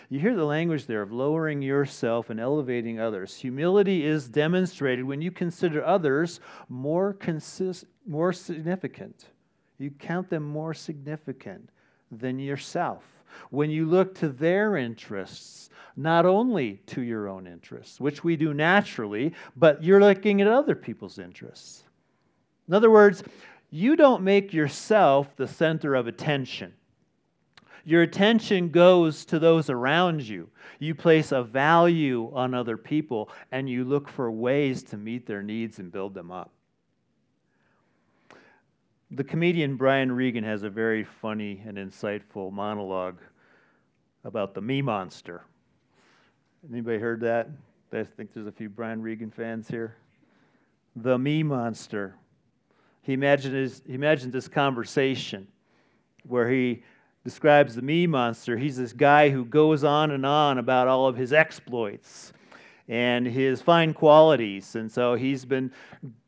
You 0.10 0.20
hear 0.20 0.36
the 0.36 0.46
language 0.46 0.86
there 0.86 1.01
of 1.01 1.12
lowering 1.12 1.62
yourself 1.62 2.30
and 2.30 2.39
elevating 2.39 3.00
others. 3.00 3.36
Humility 3.38 4.06
is 4.06 4.28
demonstrated 4.28 5.06
when 5.06 5.22
you 5.22 5.32
consider 5.32 5.84
others 5.84 6.39
more, 6.68 7.13
consist, 7.13 7.86
more 8.08 8.34
significant. 8.34 9.25
You 9.78 9.92
count 9.92 10.30
them 10.30 10.44
more 10.44 10.74
significant 10.74 11.70
than 12.12 12.39
yourself. 12.39 13.04
When 13.51 13.70
you 13.70 13.86
look 13.86 14.16
to 14.16 14.30
their 14.30 14.78
interests, 14.78 15.70
not 15.96 16.25
only 16.25 16.82
to 16.88 17.01
your 17.01 17.28
own 17.28 17.46
interests, 17.46 18.00
which 18.00 18.24
we 18.24 18.36
do 18.36 18.54
naturally, 18.54 19.34
but 19.56 19.84
you're 19.84 20.00
looking 20.00 20.42
at 20.42 20.48
other 20.48 20.75
people's 20.75 21.20
interests. 21.20 21.84
In 22.68 22.74
other 22.74 22.89
words, 22.89 23.24
you 23.72 23.96
don't 23.96 24.24
make 24.24 24.54
yourself 24.54 25.36
the 25.36 25.48
center 25.48 25.96
of 25.96 26.08
attention. 26.08 26.74
Your 27.86 28.02
attention 28.02 28.70
goes 28.70 29.26
to 29.26 29.40
those 29.40 29.70
around 29.70 30.28
you. 30.28 30.50
You 30.80 30.96
place 30.96 31.32
a 31.32 31.44
value 31.44 32.32
on 32.34 32.54
other 32.54 32.78
people 32.78 33.30
and 33.52 33.70
you 33.70 33.84
look 33.84 34.10
for 34.10 34.32
ways 34.32 34.84
to 34.84 34.98
meet 34.98 35.26
their 35.26 35.42
needs 35.42 35.80
and 35.80 35.92
build 35.92 36.14
them 36.14 36.32
up. 36.32 36.52
The 39.12 39.24
comedian 39.24 39.76
Brian 39.76 40.12
Regan 40.12 40.44
has 40.44 40.62
a 40.62 40.70
very 40.70 41.04
funny 41.04 41.64
and 41.66 41.78
insightful 41.78 42.52
monologue 42.52 43.18
about 44.24 44.54
the 44.54 44.62
me 44.62 44.82
monster. 44.82 45.44
Anybody 46.70 47.00
heard 47.00 47.22
that? 47.22 47.50
I 47.92 48.04
think 48.04 48.34
there's 48.34 48.46
a 48.46 48.52
few 48.52 48.70
Brian 48.70 49.02
Regan 49.02 49.32
fans 49.32 49.68
here. 49.68 49.96
The 50.96 51.18
me 51.18 51.42
monster 51.42 52.16
he 53.10 53.13
imagines, 53.13 53.82
he 53.86 53.94
imagines 53.94 54.32
this 54.32 54.48
conversation 54.48 55.48
where 56.24 56.50
he 56.50 56.84
describes 57.24 57.75
the 57.75 57.82
me 57.82 58.08
monster. 58.08 58.58
He's 58.58 58.78
this 58.78 58.94
guy 58.94 59.30
who 59.30 59.46
goes 59.46 59.84
on 59.84 60.12
and 60.12 60.25
on 60.25 60.58
about 60.58 60.88
all 60.88 61.08
of 61.08 61.16
his 61.16 61.34
exploits 61.34 62.34
and 62.88 63.25
his 63.25 63.62
fine 63.62 63.94
qualities. 63.94 64.75
And 64.75 64.92
so 64.92 65.16
he's 65.16 65.46
been 65.46 65.72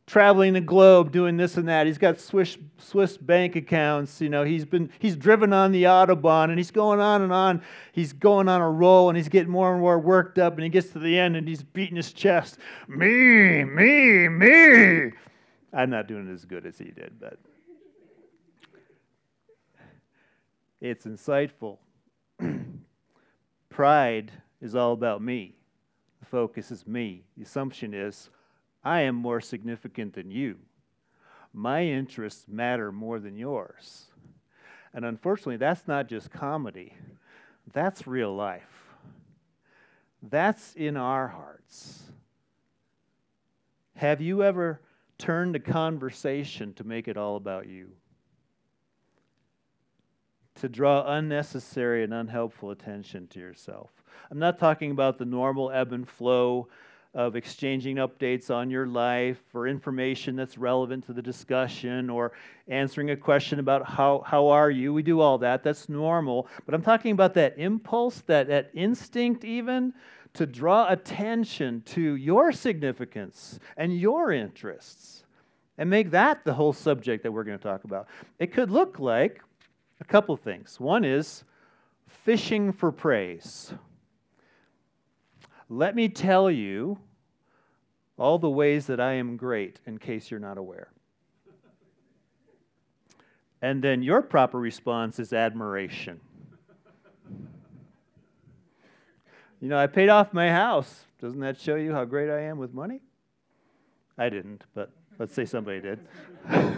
traveling 0.08 0.54
the 0.54 0.62
globe 0.62 1.12
doing 1.12 1.38
this 1.38 1.56
and 1.56 1.68
that. 1.70 1.88
He's 1.88 1.98
got 1.98 2.20
Swiss, 2.20 2.58
Swiss 2.78 3.18
bank 3.18 3.56
accounts. 3.56 4.20
You 4.20 4.30
know, 4.30 4.44
he's 4.44 4.66
been 4.66 4.90
he's 5.00 5.16
driven 5.16 5.54
on 5.54 5.72
the 5.72 5.84
autobahn 5.84 6.46
and 6.46 6.58
he's 6.58 6.72
going 6.72 7.00
on 7.00 7.22
and 7.22 7.32
on. 7.32 7.62
He's 7.94 8.12
going 8.12 8.50
on 8.50 8.60
a 8.60 8.70
roll 8.70 9.10
and 9.10 9.18
he's 9.18 9.30
getting 9.30 9.52
more 9.52 9.72
and 9.72 9.82
more 9.82 10.00
worked 10.00 10.38
up 10.38 10.56
and 10.56 10.64
he 10.64 10.70
gets 10.70 10.90
to 10.90 11.00
the 11.00 11.18
end 11.18 11.38
and 11.38 11.48
he's 11.48 11.64
beating 11.64 11.96
his 11.96 12.12
chest. 12.12 12.58
Me, 12.88 13.64
me, 13.64 14.28
me. 14.28 15.12
I'm 15.74 15.90
not 15.90 16.08
doing 16.08 16.32
as 16.32 16.46
good 16.46 16.66
as 16.66 16.78
he 16.78 16.86
did, 16.86 17.20
but 17.20 17.40
it's 20.82 21.06
insightful. 21.06 21.78
Pride 23.70 24.32
is 24.62 24.76
all 24.76 24.94
about 24.94 25.22
me. 25.22 25.56
The 26.20 26.26
focus 26.26 26.72
is 26.72 26.86
me. 26.86 27.24
The 27.38 27.44
assumption 27.44 27.94
is 27.94 28.30
I 28.84 29.02
am 29.02 29.16
more 29.16 29.40
significant 29.40 30.14
than 30.14 30.32
you. 30.32 30.58
My 31.54 31.84
interests 31.84 32.46
matter 32.48 32.92
more 32.92 33.20
than 33.20 33.38
yours. 33.38 34.06
And 34.94 35.06
unfortunately, 35.06 35.58
that's 35.58 35.88
not 35.88 36.08
just 36.08 36.32
comedy, 36.32 36.94
that's 37.72 38.08
real 38.08 38.36
life. 38.36 38.64
That's 40.24 40.76
in 40.76 40.98
our 40.98 41.30
hearts. 41.30 42.04
Have 43.96 44.22
you 44.22 44.44
ever 44.44 44.80
turn 45.22 45.52
the 45.52 45.60
conversation 45.60 46.74
to 46.74 46.84
make 46.84 47.08
it 47.08 47.16
all 47.16 47.36
about 47.36 47.68
you, 47.68 47.90
to 50.56 50.68
draw 50.68 51.16
unnecessary 51.16 52.04
and 52.04 52.12
unhelpful 52.12 52.72
attention 52.72 53.28
to 53.28 53.40
yourself. 53.40 53.92
I'm 54.32 54.40
not 54.40 54.58
talking 54.58 54.90
about 54.90 55.20
the 55.20 55.26
normal 55.26 55.70
ebb 55.70 55.94
and 55.94 56.10
flow 56.10 56.70
of 57.14 57.36
exchanging 57.36 57.98
updates 57.98 58.50
on 58.50 58.72
your 58.72 58.88
life 58.88 59.42
or 59.54 59.68
information 59.68 60.36
that's 60.36 60.58
relevant 60.58 61.06
to 61.06 61.14
the 61.14 61.22
discussion 61.22 62.10
or 62.10 62.32
answering 62.68 63.12
a 63.12 63.18
question 63.18 63.60
about 63.60 63.86
how, 63.86 64.24
how 64.26 64.48
are 64.48 64.72
you. 64.72 64.94
We 64.94 65.04
do 65.04 65.20
all 65.20 65.38
that. 65.40 65.62
That's 65.62 65.90
normal. 65.90 66.48
But 66.66 66.74
I'm 66.74 66.82
talking 66.82 67.12
about 67.12 67.34
that 67.36 67.60
impulse, 67.60 68.22
that, 68.22 68.48
that 68.48 68.72
instinct, 68.74 69.44
even 69.44 69.94
to 70.34 70.46
draw 70.46 70.90
attention 70.90 71.82
to 71.82 72.16
your 72.16 72.52
significance 72.52 73.60
and 73.76 73.98
your 73.98 74.32
interests 74.32 75.24
and 75.78 75.90
make 75.90 76.12
that 76.12 76.44
the 76.46 76.54
whole 76.54 76.74
subject 76.74 77.24
that 77.24 77.32
we're 77.32 77.44
going 77.44 77.58
to 77.58 77.64
talk 77.64 77.84
about. 77.84 78.08
It 78.40 78.54
could 78.54 78.70
look 78.70 79.00
like 79.00 79.42
a 80.00 80.04
couple 80.04 80.36
things. 80.38 80.80
One 80.80 81.04
is 81.04 81.44
fishing 82.08 82.72
for 82.72 82.92
praise. 82.92 83.74
Let 85.70 85.96
me 85.96 86.10
tell 86.10 86.52
you 86.52 87.00
all 88.18 88.38
the 88.38 88.50
ways 88.50 88.88
that 88.88 89.00
I 89.00 89.14
am 89.14 89.38
great 89.38 89.80
in 89.86 89.98
case 89.98 90.30
you're 90.30 90.40
not 90.40 90.58
aware. 90.58 90.92
And 93.62 93.82
then 93.82 94.04
your 94.04 94.22
proper 94.22 94.60
response 94.60 95.20
is 95.20 95.34
admiration. 95.34 96.20
You 99.62 99.70
know, 99.70 99.78
I 99.78 99.86
paid 99.88 100.10
off 100.10 100.34
my 100.34 100.50
house. 100.50 101.06
Doesn't 101.22 101.40
that 101.42 101.60
show 101.60 101.76
you 101.76 101.94
how 101.94 102.04
great 102.04 102.32
I 102.32 102.42
am 102.42 102.58
with 102.58 102.74
money? 102.74 103.00
I 104.18 104.28
didn't, 104.28 104.64
but 104.74 104.92
let's 105.20 105.36
say 105.36 105.46
somebody 105.46 105.80
did. 105.80 106.00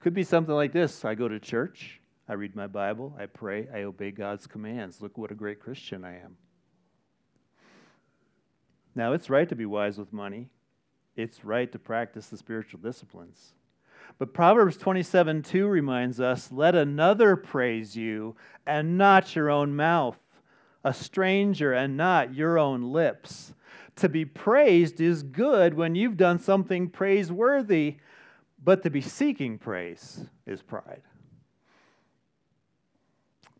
Could 0.00 0.14
be 0.14 0.22
something 0.22 0.54
like 0.54 0.72
this 0.72 1.04
I 1.04 1.14
go 1.14 1.28
to 1.28 1.38
church, 1.38 2.00
I 2.26 2.32
read 2.32 2.56
my 2.56 2.66
Bible, 2.66 3.14
I 3.18 3.26
pray, 3.26 3.68
I 3.72 3.82
obey 3.82 4.10
God's 4.10 4.46
commands. 4.46 5.02
Look 5.02 5.18
what 5.18 5.30
a 5.30 5.34
great 5.34 5.60
Christian 5.60 6.04
I 6.04 6.16
am. 6.20 6.38
Now, 8.94 9.12
it's 9.12 9.28
right 9.28 9.48
to 9.48 9.54
be 9.54 9.66
wise 9.66 9.98
with 9.98 10.12
money, 10.12 10.48
it's 11.16 11.44
right 11.44 11.70
to 11.70 11.78
practice 11.78 12.28
the 12.28 12.38
spiritual 12.38 12.80
disciplines. 12.80 13.52
But 14.16 14.32
Proverbs 14.32 14.76
27 14.76 15.42
2 15.42 15.66
reminds 15.66 16.20
us 16.20 16.50
let 16.50 16.74
another 16.74 17.36
praise 17.36 17.96
you 17.96 18.36
and 18.66 18.96
not 18.96 19.36
your 19.36 19.50
own 19.50 19.76
mouth, 19.76 20.18
a 20.82 20.94
stranger 20.94 21.72
and 21.72 21.96
not 21.96 22.34
your 22.34 22.58
own 22.58 22.92
lips. 22.92 23.54
To 23.96 24.08
be 24.08 24.24
praised 24.24 25.00
is 25.00 25.22
good 25.22 25.74
when 25.74 25.94
you've 25.94 26.16
done 26.16 26.38
something 26.38 26.88
praiseworthy, 26.88 27.96
but 28.62 28.82
to 28.84 28.90
be 28.90 29.00
seeking 29.00 29.58
praise 29.58 30.26
is 30.46 30.62
pride. 30.62 31.02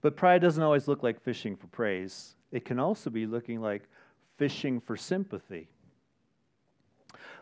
But 0.01 0.17
pride 0.17 0.41
doesn't 0.41 0.63
always 0.63 0.89
look 0.89 1.03
like 1.03 1.21
fishing 1.21 1.57
for 1.57 1.67
praise, 1.67 2.37
it 2.53 2.65
can 2.65 2.79
also 2.79 3.11
be 3.11 3.27
looking 3.27 3.61
like 3.61 3.83
fishing 4.37 4.81
for 4.81 4.97
sympathy. 4.97 5.69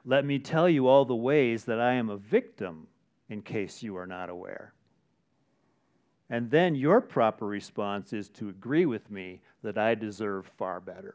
Let 0.04 0.25
me 0.25 0.38
tell 0.38 0.68
you 0.68 0.86
all 0.86 1.04
the 1.04 1.14
ways 1.14 1.64
that 1.64 1.80
I 1.80 1.94
am 1.94 2.08
a 2.08 2.16
victim 2.16 2.86
in 3.28 3.42
case 3.42 3.83
you 3.83 3.97
are 3.97 4.06
not 4.06 4.30
aware. 4.30 4.73
And 6.28 6.50
then 6.50 6.75
your 6.75 7.00
proper 7.00 7.47
response 7.47 8.12
is 8.12 8.28
to 8.30 8.49
agree 8.49 8.87
with 8.87 9.11
me 9.11 9.40
that 9.62 9.78
I 9.78 9.95
deserve 9.95 10.50
far 10.56 10.80
better. 10.80 11.14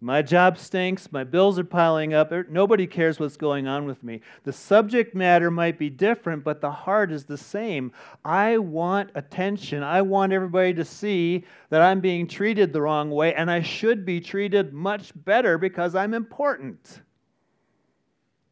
My 0.00 0.22
job 0.22 0.58
stinks. 0.58 1.10
My 1.10 1.24
bills 1.24 1.58
are 1.58 1.64
piling 1.64 2.14
up. 2.14 2.30
Er, 2.30 2.46
nobody 2.48 2.86
cares 2.86 3.18
what's 3.18 3.36
going 3.36 3.66
on 3.66 3.84
with 3.84 4.04
me. 4.04 4.20
The 4.44 4.52
subject 4.52 5.12
matter 5.14 5.50
might 5.50 5.76
be 5.76 5.90
different, 5.90 6.44
but 6.44 6.60
the 6.60 6.70
heart 6.70 7.10
is 7.10 7.24
the 7.24 7.36
same. 7.36 7.90
I 8.24 8.58
want 8.58 9.10
attention. 9.16 9.82
I 9.82 10.02
want 10.02 10.32
everybody 10.32 10.72
to 10.74 10.84
see 10.84 11.44
that 11.70 11.82
I'm 11.82 12.00
being 12.00 12.28
treated 12.28 12.72
the 12.72 12.82
wrong 12.82 13.10
way, 13.10 13.34
and 13.34 13.50
I 13.50 13.60
should 13.60 14.06
be 14.06 14.20
treated 14.20 14.72
much 14.72 15.10
better 15.24 15.58
because 15.58 15.96
I'm 15.96 16.14
important. 16.14 17.02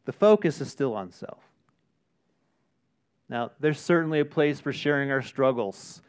The 0.07 0.13
focus 0.13 0.61
is 0.61 0.71
still 0.71 0.95
on 0.95 1.11
self. 1.11 1.43
Now, 3.27 3.51
there's 3.59 3.77
certainly 3.77 4.21
a 4.21 4.25
place 4.25 4.57
for 4.57 4.71
sharing 4.71 5.11
our 5.11 5.21
struggles 5.21 6.01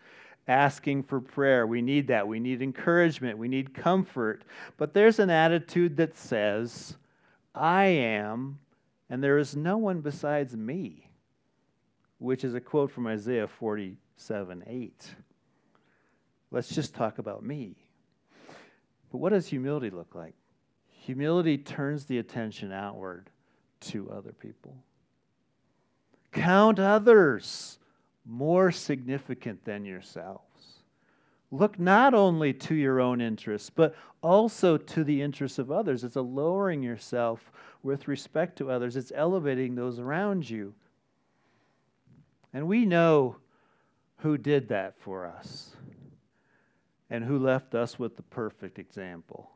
asking 0.46 1.02
for 1.02 1.20
prayer. 1.20 1.66
We 1.66 1.82
need 1.82 2.06
that. 2.06 2.28
We 2.28 2.38
need 2.38 2.62
encouragement. 2.62 3.38
We 3.38 3.48
need 3.48 3.74
comfort. 3.74 4.44
But 4.76 4.94
there's 4.94 5.18
an 5.18 5.30
attitude 5.30 5.96
that 5.96 6.16
says, 6.16 6.96
I 7.56 7.86
am, 7.86 8.60
and 9.10 9.20
there 9.20 9.36
is 9.36 9.56
no 9.56 9.76
one 9.78 10.00
besides 10.00 10.56
me, 10.56 11.10
which 12.18 12.44
is 12.44 12.54
a 12.54 12.60
quote 12.60 12.92
from 12.92 13.08
Isaiah 13.08 13.48
47 13.48 14.62
8. 14.64 15.14
Let's 16.52 16.72
just 16.72 16.94
talk 16.94 17.18
about 17.18 17.42
me. 17.42 17.74
But 19.10 19.18
what 19.18 19.30
does 19.30 19.48
humility 19.48 19.90
look 19.90 20.14
like? 20.14 20.36
Humility 20.86 21.58
turns 21.58 22.04
the 22.04 22.18
attention 22.18 22.70
outward 22.70 23.30
to 23.80 24.10
other 24.10 24.32
people. 24.32 24.76
Count 26.32 26.78
others 26.78 27.78
more 28.24 28.70
significant 28.70 29.64
than 29.64 29.84
yourselves. 29.84 30.42
Look 31.50 31.78
not 31.78 32.12
only 32.12 32.52
to 32.52 32.74
your 32.74 33.00
own 33.00 33.20
interests, 33.20 33.70
but 33.70 33.94
also 34.22 34.76
to 34.76 35.04
the 35.04 35.22
interests 35.22 35.58
of 35.58 35.70
others. 35.70 36.04
It's 36.04 36.16
a 36.16 36.22
lowering 36.22 36.82
yourself 36.82 37.50
with 37.82 38.08
respect 38.08 38.58
to 38.58 38.70
others, 38.70 38.96
it's 38.96 39.12
elevating 39.14 39.74
those 39.74 39.98
around 39.98 40.50
you. 40.50 40.74
And 42.52 42.66
we 42.66 42.84
know 42.84 43.36
who 44.18 44.36
did 44.36 44.68
that 44.68 44.98
for 44.98 45.26
us 45.26 45.76
and 47.08 47.24
who 47.24 47.38
left 47.38 47.74
us 47.74 47.98
with 47.98 48.16
the 48.16 48.22
perfect 48.22 48.78
example. 48.78 49.50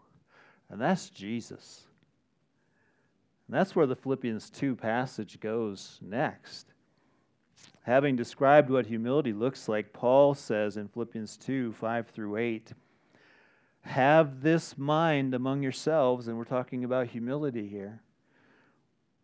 And 0.71 0.81
that's 0.81 1.11
Jesus. 1.11 1.83
And 3.53 3.61
that's 3.61 3.77
where 3.77 3.85
the 3.85 3.95
Philippians 3.95 4.49
2 4.49 4.77
passage 4.77 5.39
goes 5.39 5.99
next. 6.01 6.73
Having 7.83 8.17
described 8.17 8.71
what 8.71 8.87
humility 8.87 9.35
looks 9.35 9.69
like, 9.69 9.93
Paul 9.93 10.33
says 10.33 10.79
in 10.79 10.89
Philippians 10.89 11.37
2 11.37 11.75
5 11.75 12.09
through 12.09 12.39
8, 12.39 12.73
have 13.83 14.41
this 14.41 14.79
mind 14.79 15.35
among 15.35 15.63
yourselves, 15.63 16.29
and 16.29 16.39
we're 16.39 16.45
talking 16.45 16.83
about 16.83 17.09
humility 17.09 17.69
here, 17.69 18.01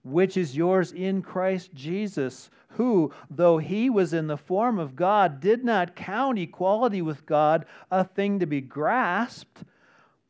which 0.05 0.37
is 0.37 0.55
yours 0.55 0.93
in 0.93 1.23
Christ 1.23 1.73
Jesus, 1.73 2.51
who, 2.73 3.15
though 3.31 3.57
he 3.57 3.89
was 3.89 4.13
in 4.13 4.27
the 4.27 4.37
form 4.37 4.79
of 4.79 4.95
God, 4.95 5.41
did 5.41 5.65
not 5.65 5.97
count 5.97 6.39
equality 6.39 7.01
with 7.01 7.25
God 7.25 7.65
a 7.91 8.05
thing 8.05 8.41
to 8.41 8.47
be 8.47 8.61
grasped, 8.61 9.65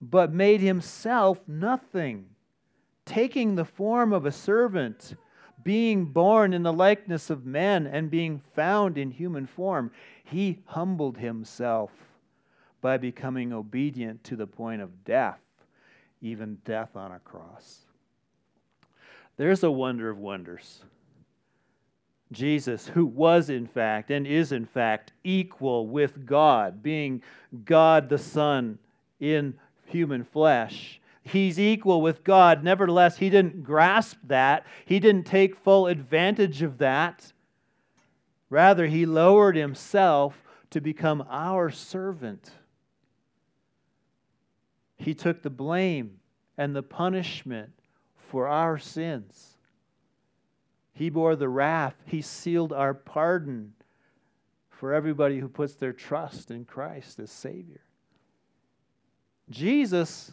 but 0.00 0.32
made 0.32 0.61
himself 0.61 1.40
nothing, 1.48 2.26
taking 3.09 3.55
the 3.55 3.64
form 3.64 4.12
of 4.12 4.27
a 4.27 4.33
servant 4.33 5.14
being 5.64 6.05
born 6.05 6.53
in 6.53 6.62
the 6.62 6.73
likeness 6.73 7.31
of 7.31 7.47
men 7.47 7.87
and 7.87 8.11
being 8.11 8.38
found 8.55 8.99
in 8.99 9.11
human 9.11 9.47
form, 9.47 9.90
he 10.25 10.59
humbled 10.66 11.16
himself 11.16 11.90
by 12.83 12.99
becoming 12.99 13.53
obedient 13.53 14.23
to 14.25 14.37
the 14.37 14.47
point 14.47 14.83
of 14.83 15.05
death, 15.05 15.40
even 16.21 16.59
death 16.64 16.94
on 16.94 17.12
a 17.12 17.18
cross. 17.21 17.81
There's 19.38 19.62
a 19.62 19.71
wonder 19.71 20.11
of 20.11 20.18
wonders. 20.18 20.83
Jesus, 22.31 22.88
who 22.88 23.07
was 23.07 23.49
in 23.49 23.66
fact 23.66 24.11
and 24.11 24.27
is 24.27 24.53
in 24.53 24.66
fact 24.66 25.12
equal 25.25 25.87
with 25.87 26.27
God, 26.27 26.83
being 26.83 27.23
God 27.64 28.11
the 28.11 28.18
Son 28.18 28.79
in 29.18 29.55
human 29.87 30.25
flesh, 30.25 31.01
he's 31.28 31.58
equal 31.58 32.00
with 32.00 32.24
God. 32.24 32.62
Nevertheless, 32.64 33.18
he 33.18 33.30
didn't 33.30 33.62
grasp 33.62 34.18
that, 34.24 34.66
he 34.84 34.98
didn't 34.98 35.24
take 35.24 35.56
full 35.56 35.86
advantage 35.86 36.62
of 36.62 36.78
that. 36.78 37.32
Rather, 38.50 38.86
he 38.86 39.04
lowered 39.04 39.56
himself 39.56 40.42
to 40.70 40.80
become 40.80 41.24
our 41.28 41.70
servant. 41.70 42.50
He 44.96 45.14
took 45.14 45.42
the 45.42 45.50
blame 45.50 46.18
and 46.56 46.74
the 46.74 46.82
punishment 46.82 47.70
for 48.16 48.48
our 48.48 48.78
sins. 48.78 49.56
He 50.92 51.10
bore 51.10 51.36
the 51.36 51.48
wrath. 51.48 51.94
He 52.06 52.20
sealed 52.20 52.72
our 52.72 52.92
pardon 52.92 53.74
for 54.68 54.92
everybody 54.92 55.38
who 55.38 55.48
puts 55.48 55.74
their 55.74 55.92
trust 55.92 56.50
in 56.50 56.64
Christ 56.64 57.18
as 57.20 57.30
Savior. 57.30 57.80
Jesus 59.50 60.32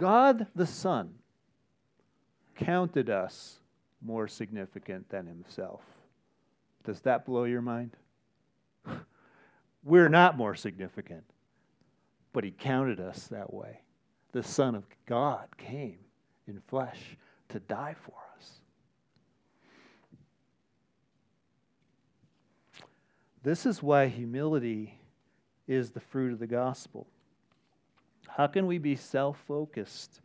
God 0.00 0.46
the 0.56 0.66
Son 0.66 1.10
counted 2.56 3.10
us 3.10 3.58
more 4.00 4.26
significant 4.26 5.10
than 5.10 5.26
himself. 5.26 5.82
Does 6.84 7.02
that 7.02 7.26
blow 7.26 7.44
your 7.44 7.60
mind? 7.60 7.98
We're 9.84 10.08
not 10.08 10.38
more 10.38 10.54
significant, 10.54 11.24
but 12.32 12.44
he 12.44 12.50
counted 12.50 12.98
us 12.98 13.26
that 13.26 13.52
way. 13.52 13.82
The 14.32 14.42
Son 14.42 14.74
of 14.74 14.84
God 15.04 15.48
came 15.58 15.98
in 16.48 16.62
flesh 16.66 17.18
to 17.50 17.60
die 17.60 17.94
for 18.02 18.14
us. 18.38 18.52
This 23.42 23.66
is 23.66 23.82
why 23.82 24.08
humility 24.08 24.98
is 25.68 25.90
the 25.90 26.00
fruit 26.00 26.32
of 26.32 26.38
the 26.38 26.46
gospel. 26.46 27.06
How 28.40 28.46
can 28.46 28.66
we 28.66 28.78
be 28.78 28.96
self 28.96 29.36
focused 29.46 30.22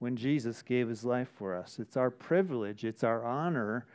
when 0.00 0.16
Jesus 0.16 0.60
gave 0.60 0.86
his 0.86 1.02
life 1.02 1.30
for 1.38 1.56
us? 1.56 1.78
It's 1.78 1.96
our 1.96 2.10
privilege, 2.10 2.84
it's 2.84 3.02
our 3.02 3.24
honor 3.24 3.86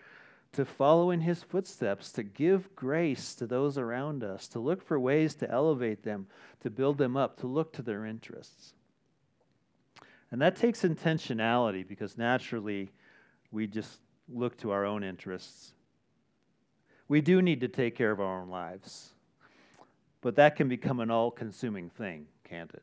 to 0.54 0.66
follow 0.66 1.12
in 1.12 1.22
his 1.22 1.44
footsteps, 1.44 2.12
to 2.13 2.24
give 2.24 2.76
grace 2.76 3.36
to 3.36 3.46
those 3.46 3.78
around 3.78 4.24
us, 4.24 4.48
to 4.48 4.60
look 4.60 4.82
for 4.82 5.00
ways 5.00 5.36
to 5.36 5.52
elevate 5.52 6.02
them, 6.02 6.26
to 6.62 6.72
build 6.72 6.98
them 6.98 7.16
up, 7.16 7.39
to 7.42 7.46
look 7.46 7.72
to 7.74 7.84
their 7.84 8.08
interests. 8.08 8.74
And 10.32 10.42
that 10.42 10.56
takes 10.56 10.82
intentionality 10.82 11.88
because 11.88 12.18
naturally 12.18 12.89
we 13.52 13.68
just 13.68 14.00
look 14.28 14.58
to 14.62 14.72
our 14.72 14.84
own 14.84 15.04
interests. 15.04 15.74
We 17.08 17.22
do 17.22 17.39
need 17.39 17.62
to 17.62 17.68
take 17.68 17.96
care 17.96 18.10
of 18.10 18.20
our 18.20 18.42
own 18.42 18.50
lives, 18.50 19.13
but 20.22 20.38
that 20.38 20.56
can 20.56 20.68
become 20.68 21.00
an 21.00 21.12
all 21.12 21.30
consuming 21.30 21.92
thing, 21.92 22.26
can't 22.50 22.74
it? 22.74 22.82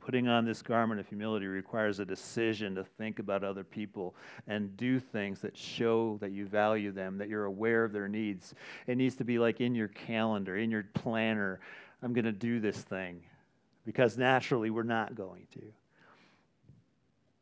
Putting 0.00 0.28
on 0.28 0.44
this 0.44 0.62
garment 0.62 0.98
of 0.98 1.06
humility 1.06 1.46
requires 1.46 2.00
a 2.00 2.04
decision 2.04 2.74
to 2.74 2.84
think 2.84 3.18
about 3.18 3.44
other 3.44 3.64
people 3.64 4.14
and 4.48 4.76
do 4.76 4.98
things 4.98 5.40
that 5.40 5.56
show 5.56 6.16
that 6.20 6.32
you 6.32 6.46
value 6.46 6.90
them, 6.90 7.18
that 7.18 7.28
you're 7.28 7.44
aware 7.44 7.84
of 7.84 7.92
their 7.92 8.08
needs. 8.08 8.54
It 8.86 8.96
needs 8.96 9.16
to 9.16 9.24
be 9.24 9.38
like 9.38 9.60
in 9.60 9.74
your 9.74 9.88
calendar, 9.88 10.56
in 10.56 10.70
your 10.70 10.84
planner. 10.94 11.60
I'm 12.02 12.12
going 12.12 12.24
to 12.24 12.32
do 12.32 12.60
this 12.60 12.78
thing 12.78 13.20
because 13.84 14.16
naturally 14.16 14.70
we're 14.70 14.82
not 14.82 15.14
going 15.14 15.46
to. 15.52 15.62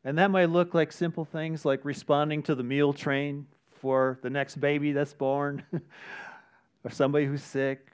And 0.05 0.19
that 0.19 0.31
might 0.31 0.51
look 0.51 0.75
like 0.75 0.93
simple 0.93 1.25
things 1.25 1.65
like 1.65 1.85
responding 1.85 2.43
to 2.45 2.55
the 2.55 2.63
meal 2.63 2.93
train 2.93 3.47
for 3.81 4.19
the 4.23 4.31
next 4.31 4.57
baby 4.57 4.93
that's 4.93 5.13
born 5.13 5.63
or 6.85 6.91
somebody 6.91 7.27
who's 7.27 7.43
sick, 7.43 7.87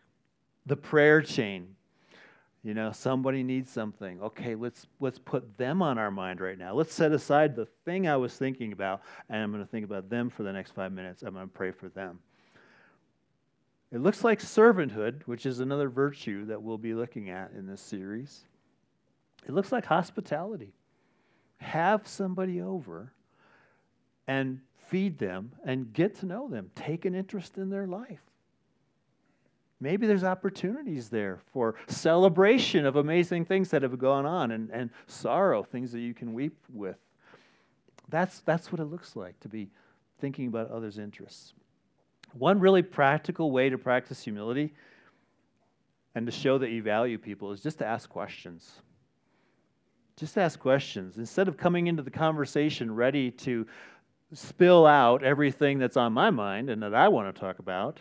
the 0.67 0.77
prayer 0.77 1.21
chain 1.21 1.75
you 2.65 2.73
know, 2.73 2.91
somebody 2.93 3.43
needs 3.43 3.71
something. 3.71 4.21
Okay, 4.23 4.55
let's 4.55 4.87
let's 4.99 5.19
put 5.19 5.59
them 5.59 5.83
on 5.83 5.99
our 5.99 6.11
mind 6.11 6.41
right 6.41 6.59
now. 6.59 6.73
Let's 6.73 6.95
set 6.95 7.13
aside 7.13 7.55
the 7.55 7.67
thing 7.85 8.09
I 8.09 8.17
was 8.17 8.35
thinking 8.35 8.73
about, 8.73 9.03
and 9.29 9.43
I'm 9.43 9.53
going 9.53 9.63
to 9.63 9.71
think 9.71 9.85
about 9.85 10.09
them 10.09 10.31
for 10.31 10.45
the 10.45 10.53
next 10.53 10.73
five 10.73 10.91
minutes. 10.91 11.23
I'm 11.23 11.35
going 11.35 11.47
to 11.47 11.53
pray 11.53 11.71
for 11.71 11.91
them. 11.91 12.21
It 13.93 14.01
looks 14.01 14.25
like 14.25 14.41
servanthood, 14.41 15.23
which 15.25 15.45
is 15.45 15.61
another 15.61 15.91
virtue 15.91 16.47
that 16.47 16.61
we'll 16.61 16.79
be 16.79 16.95
looking 16.95 17.29
at 17.29 17.53
in 17.53 17.67
this 17.67 17.83
series. 17.83 18.41
It 19.47 19.53
looks 19.53 19.71
like 19.71 19.85
hospitality. 19.85 20.73
Have 21.59 22.09
somebody 22.09 22.63
over 22.63 23.13
and 24.27 24.61
feed 24.89 25.19
them 25.19 25.53
and 25.67 25.93
get 25.93 26.17
to 26.21 26.27
know 26.27 26.49
them. 26.49 26.71
Take 26.75 27.05
an 27.05 27.15
interest 27.15 27.59
in 27.59 27.69
their 27.69 27.87
life. 27.87 28.23
Maybe 29.85 30.07
there's 30.07 30.25
opportunities 30.25 31.11
there 31.11 31.39
for 31.53 31.75
celebration 31.89 32.87
of 32.87 32.97
amazing 32.97 33.45
things 33.45 33.69
that 33.69 33.83
have 33.83 33.99
gone 33.99 34.25
on 34.25 34.51
and, 34.51 34.71
and 34.71 34.89
sorrow, 35.07 35.63
things 35.63 35.93
that 35.93 36.01
you 36.01 36.15
can 36.15 36.33
weep 36.33 36.57
with. 36.73 36.97
That's, 38.09 38.41
that's 38.41 38.73
what 38.73 38.81
it 38.81 38.87
looks 38.87 39.15
like 39.15 39.39
to 39.41 39.49
be 39.49 39.69
thinking 40.21 40.47
about 40.47 40.71
others' 40.71 40.99
interests. 40.99 41.53
One 42.33 42.61
really 42.61 42.81
practical 42.81 43.51
way 43.51 43.69
to 43.69 43.77
practice 43.77 44.25
humility 44.25 44.73
and 46.15 46.25
to 46.25 46.33
show 46.33 46.57
that 46.57 46.71
you 46.71 46.83
value 46.83 47.19
people 47.19 47.53
is 47.53 47.61
just 47.61 47.79
to 47.81 47.87
ask 47.87 48.09
questions. 48.09 48.81
Just 50.17 50.39
ask 50.39 50.59
questions. 50.59 51.19
Instead 51.19 51.47
of 51.47 51.59
coming 51.59 51.89
into 51.89 52.03
the 52.03 52.11
conversation 52.11 52.95
ready 52.95 53.31
to 53.33 53.67
spill 54.33 54.87
out 54.87 55.23
everything 55.23 55.79
that's 55.79 55.99
on 55.99 56.15
my 56.15 56.31
mind 56.31 56.71
and 56.71 56.83
that 56.83 56.95
I 56.95 57.09
want 57.09 57.35
to 57.35 57.39
talk 57.39 57.59
about, 57.59 58.01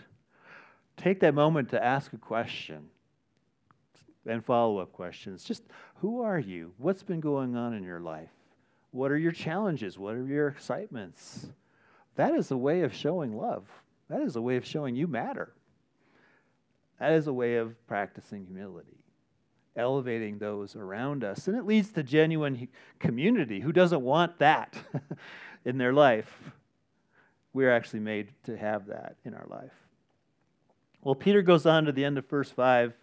take 0.98 1.20
that 1.22 1.34
moment 1.34 1.70
to 1.70 1.84
ask 1.84 2.14
a 2.14 2.18
question 2.18 2.90
and 4.26 4.44
follow 4.44 4.80
up 4.80 4.94
questions. 4.94 5.44
Just 5.44 5.64
who 5.96 6.22
are 6.22 6.40
you? 6.40 6.74
What's 6.78 7.04
been 7.04 7.20
going 7.20 7.56
on 7.56 7.74
in 7.74 7.84
your 7.84 8.00
life? 8.00 8.30
What 8.92 9.12
are 9.12 9.18
your 9.18 9.32
challenges? 9.32 9.98
What 9.98 10.16
are 10.16 10.26
your 10.26 10.48
excitements? 10.48 11.48
That 12.16 12.36
is 12.36 12.52
a 12.52 12.58
way 12.58 12.82
of 12.82 12.94
showing 12.94 13.36
love. 13.36 13.68
That 14.10 14.22
is 14.22 14.36
a 14.36 14.42
way 14.42 14.56
of 14.58 14.66
showing 14.66 14.96
you 14.96 15.08
matter. 15.08 15.54
That 17.00 17.14
is 17.14 17.28
a 17.28 17.34
way 17.34 17.56
of 17.56 17.76
practicing 17.88 18.46
humility, 18.46 19.04
elevating 19.76 20.38
those 20.38 20.76
around 20.76 21.24
us. 21.24 21.48
And 21.48 21.58
it 21.58 21.66
leads 21.66 21.92
to 21.94 22.04
genuine 22.04 22.68
community. 23.00 23.60
Who 23.60 23.72
doesn't 23.72 24.02
want 24.02 24.38
that 24.40 24.78
in 25.66 25.78
their 25.78 25.94
life? 25.94 26.52
We're 27.52 27.72
actually 27.72 28.02
made 28.02 28.30
to 28.46 28.56
have 28.56 28.88
that 28.88 29.16
in 29.26 29.34
our 29.34 29.46
life. 29.50 29.74
Well, 31.04 31.16
Peter 31.16 31.42
goes 31.42 31.66
on 31.66 31.86
to 31.86 31.92
the 31.92 32.06
end 32.06 32.18
of 32.18 32.30
verse 32.30 32.50
5. 32.50 32.94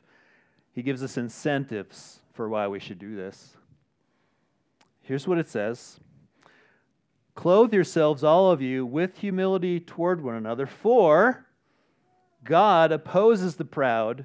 He 0.72 0.82
gives 0.82 1.02
us 1.02 1.18
incentives 1.18 2.20
for 2.32 2.48
why 2.48 2.66
we 2.66 2.80
should 2.80 2.98
do 2.98 3.14
this. 3.14 3.56
Here's 5.02 5.28
what 5.28 5.38
it 5.38 5.48
says 5.48 6.00
Clothe 7.34 7.74
yourselves, 7.74 8.24
all 8.24 8.50
of 8.50 8.62
you, 8.62 8.86
with 8.86 9.18
humility 9.18 9.80
toward 9.80 10.22
one 10.22 10.34
another, 10.34 10.66
for 10.66 11.46
God 12.42 12.90
opposes 12.90 13.56
the 13.56 13.64
proud, 13.64 14.24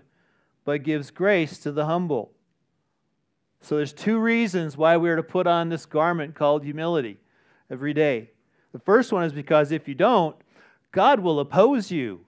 but 0.64 0.84
gives 0.84 1.12
grace 1.12 1.58
to 1.60 1.72
the 1.72 1.86
humble. 1.86 2.32
So 3.62 3.78
there's 3.78 3.94
two 3.94 4.20
reasons 4.20 4.78
why 4.78 4.96
we're 4.96 5.16
to 5.16 5.24
put 5.24 5.48
on 5.48 5.70
this 5.70 5.86
garment 5.86 6.36
called 6.36 6.64
humility 6.64 7.18
every 7.70 7.94
day. 7.94 8.30
The 8.72 8.80
first 8.80 9.12
one 9.12 9.24
is 9.24 9.34
because 9.34 9.72
if 9.72 9.88
you 9.88 9.96
don't, 9.96 10.36
God 10.92 11.20
will 11.20 11.40
oppose 11.40 11.92
you. 11.92 12.25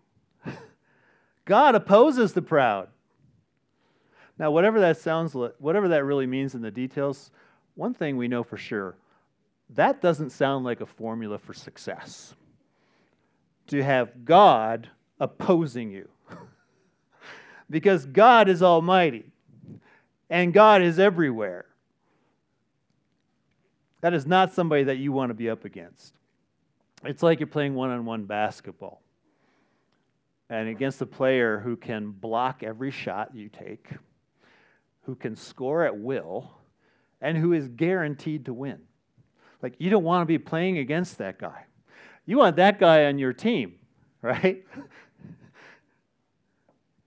God 1.47 1.75
opposes 1.75 2.33
the 2.33 2.41
proud. 2.41 2.89
Now, 4.37 4.51
whatever 4.51 4.81
that 4.81 4.97
sounds 4.97 5.33
like, 5.33 5.55
whatever 5.57 5.87
that 5.87 6.03
really 6.03 6.27
means 6.27 6.53
in 6.53 6.61
the 6.61 6.69
details, 6.69 7.31
one 7.73 7.93
thing 7.93 8.17
we 8.17 8.27
know 8.27 8.43
for 8.43 8.57
sure 8.57 8.95
that 9.71 10.01
doesn't 10.01 10.29
sound 10.29 10.63
like 10.63 10.79
a 10.79 10.85
formula 10.85 11.37
for 11.37 11.53
success. 11.53 12.35
To 13.67 13.83
have 13.83 14.23
God 14.23 14.89
opposing 15.19 15.91
you. 15.91 16.07
because 17.69 18.05
God 18.05 18.47
is 18.47 18.63
almighty 18.63 19.25
and 20.29 20.53
God 20.53 20.81
is 20.81 20.99
everywhere. 20.99 21.65
That 23.99 24.13
is 24.13 24.25
not 24.25 24.53
somebody 24.53 24.85
that 24.85 24.99
you 24.99 25.11
want 25.11 25.31
to 25.31 25.33
be 25.33 25.49
up 25.49 25.65
against. 25.65 26.13
It's 27.03 27.23
like 27.23 27.39
you're 27.39 27.47
playing 27.47 27.75
one 27.75 27.89
on 27.89 28.05
one 28.05 28.23
basketball 28.23 29.01
and 30.49 30.69
against 30.69 31.01
a 31.01 31.05
player 31.05 31.59
who 31.59 31.75
can 31.75 32.11
block 32.11 32.63
every 32.63 32.91
shot 32.91 33.35
you 33.35 33.49
take, 33.49 33.89
who 35.03 35.15
can 35.15 35.35
score 35.35 35.83
at 35.83 35.97
will, 35.97 36.51
and 37.21 37.37
who 37.37 37.53
is 37.53 37.67
guaranteed 37.67 38.45
to 38.45 38.53
win. 38.53 38.79
Like, 39.61 39.75
you 39.79 39.89
don't 39.89 40.03
want 40.03 40.21
to 40.21 40.25
be 40.25 40.37
playing 40.37 40.77
against 40.77 41.17
that 41.17 41.39
guy. 41.39 41.65
You 42.25 42.37
want 42.37 42.57
that 42.57 42.79
guy 42.79 43.05
on 43.05 43.17
your 43.17 43.33
team, 43.33 43.75
right? 44.21 44.65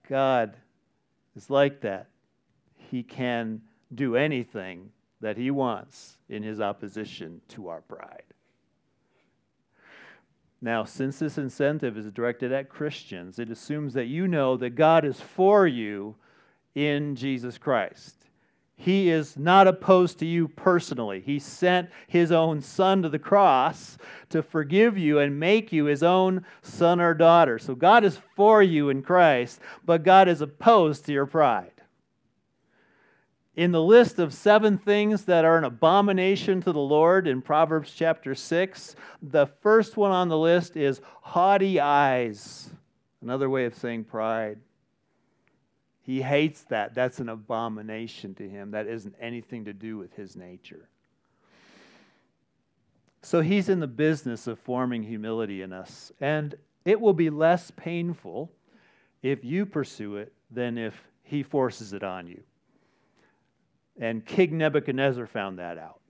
God 0.09 0.57
is 1.37 1.49
like 1.49 1.83
that. 1.83 2.09
He 2.77 3.03
can 3.03 3.63
do 3.95 4.17
anything 4.17 4.91
that 5.21 5.37
he 5.37 5.51
wants 5.51 6.17
in 6.29 6.43
his 6.43 6.61
opposition 6.61 7.41
to 7.49 7.69
our 7.69 7.83
pride. 7.83 8.25
Now, 10.63 10.85
since 10.85 11.19
this 11.19 11.39
incentive 11.39 11.97
is 11.97 12.13
directed 12.13 12.53
at 12.53 12.69
Christians, 12.69 13.39
it 13.39 13.51
assumes 13.51 13.95
that 13.95 14.07
you 14.07 14.29
know 14.29 14.57
that 14.59 14.71
God 14.71 15.05
is 15.05 15.21
for 15.21 15.67
you 15.67 16.17
in 16.75 17.17
Jesus 17.17 17.57
Christ. 17.57 18.17
He 18.77 19.11
is 19.11 19.37
not 19.37 19.67
opposed 19.67 20.19
to 20.21 20.27
you 20.27 20.49
personally. 20.49 21.21
He 21.21 21.39
sent 21.39 21.91
his 22.07 22.33
own 22.33 22.63
son 22.63 23.03
to 23.03 23.11
the 23.11 23.19
cross 23.19 23.99
to 24.31 24.43
forgive 24.43 24.97
you 24.97 25.19
and 25.19 25.39
make 25.39 25.71
you 25.71 25.85
his 25.85 26.03
own 26.03 26.47
son 26.63 26.99
or 26.99 27.13
daughter. 27.13 27.59
So 27.59 27.75
God 27.75 28.05
is 28.05 28.19
for 28.35 28.63
you 28.63 28.89
in 28.89 29.03
Christ, 29.03 29.61
but 29.85 30.03
God 30.03 30.29
is 30.29 30.41
opposed 30.41 31.05
to 31.07 31.13
your 31.13 31.27
pride. 31.27 31.80
In 33.57 33.73
the 33.73 33.83
list 33.83 34.19
of 34.19 34.33
seven 34.33 34.79
things 34.79 35.25
that 35.25 35.45
are 35.45 35.59
an 35.59 35.65
abomination 35.65 36.63
to 36.63 36.73
the 36.73 36.79
Lord 36.79 37.27
in 37.27 37.43
Proverbs 37.43 37.93
chapter 37.95 38.35
6, 38.35 38.95
the 39.21 39.47
first 39.47 39.97
one 39.97 40.13
on 40.13 40.29
the 40.29 40.39
list 40.39 40.77
is 40.77 41.01
haughty 41.23 41.81
eyes. 41.81 42.71
Another 43.21 43.51
way 43.51 43.65
of 43.65 43.75
saying 43.75 44.05
pride. 44.05 44.61
He 46.03 46.23
hates 46.23 46.63
that. 46.65 46.95
That's 46.95 47.19
an 47.19 47.29
abomination 47.29 48.35
to 48.37 48.49
him. 48.49 48.71
That 48.71 48.87
isn't 48.87 49.15
anything 49.21 49.65
to 49.67 49.73
do 49.73 49.99
with 49.99 50.15
his 50.15 50.37
nature. 50.37 50.89
So 53.23 53.43
he's 53.43 53.69
in 53.69 53.81
the 53.81 53.87
business 53.87 54.47
of 54.47 54.59
forming 54.61 55.03
humility 55.03 55.61
in 55.61 55.73
us. 55.73 56.11
And 56.21 56.55
it 56.85 57.01
will 57.01 57.13
be 57.13 57.31
less 57.31 57.71
painful 57.73 58.51
if 59.23 59.45
you 59.45 59.67
pursue 59.67 60.17
it 60.17 60.33
than 60.51 60.79
if 60.79 60.95
he 61.23 61.43
forces 61.43 61.93
it 61.93 62.03
on 62.03 62.27
you. 62.27 62.43
And 64.01 64.25
King 64.25 64.59
Nebuchadnezzar 64.59 65.27
found 65.27 65.59
that 65.59 65.79
out. 65.79 66.01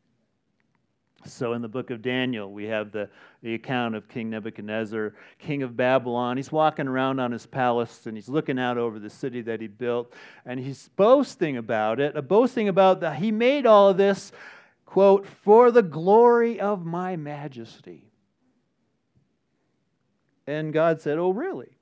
So, 1.27 1.53
in 1.53 1.61
the 1.61 1.69
book 1.69 1.91
of 1.91 2.01
Daniel, 2.01 2.51
we 2.51 2.65
have 2.65 2.93
the, 2.93 3.11
the 3.43 3.53
account 3.53 3.95
of 3.95 4.09
King 4.09 4.31
Nebuchadnezzar, 4.31 5.13
king 5.39 5.63
of 5.63 5.77
Babylon. 5.77 6.39
He's 6.39 6.51
walking 6.51 6.89
around 6.89 7.21
on 7.21 7.31
his 7.31 7.45
palace 7.45 8.07
and 8.07 8.17
he's 8.17 8.29
looking 8.31 8.59
out 8.59 8.79
over 8.79 8.99
the 8.99 9.11
city 9.11 9.43
that 9.43 9.61
he 9.61 9.67
built, 9.67 10.15
and 10.47 10.59
he's 10.59 10.89
boasting 10.97 11.59
about 11.59 12.01
it, 12.01 12.17
uh, 12.17 12.23
boasting 12.23 12.69
about 12.69 13.01
that 13.01 13.17
he 13.17 13.31
made 13.33 13.67
all 13.67 13.91
of 13.91 13.99
this, 13.99 14.33
quote, 14.87 15.27
for 15.27 15.71
the 15.71 15.83
glory 15.83 16.59
of 16.59 16.87
my 16.87 17.17
majesty. 17.17 18.11
And 20.47 20.73
God 20.73 21.03
said, 21.03 21.19
Oh, 21.19 21.31
really? 21.31 21.77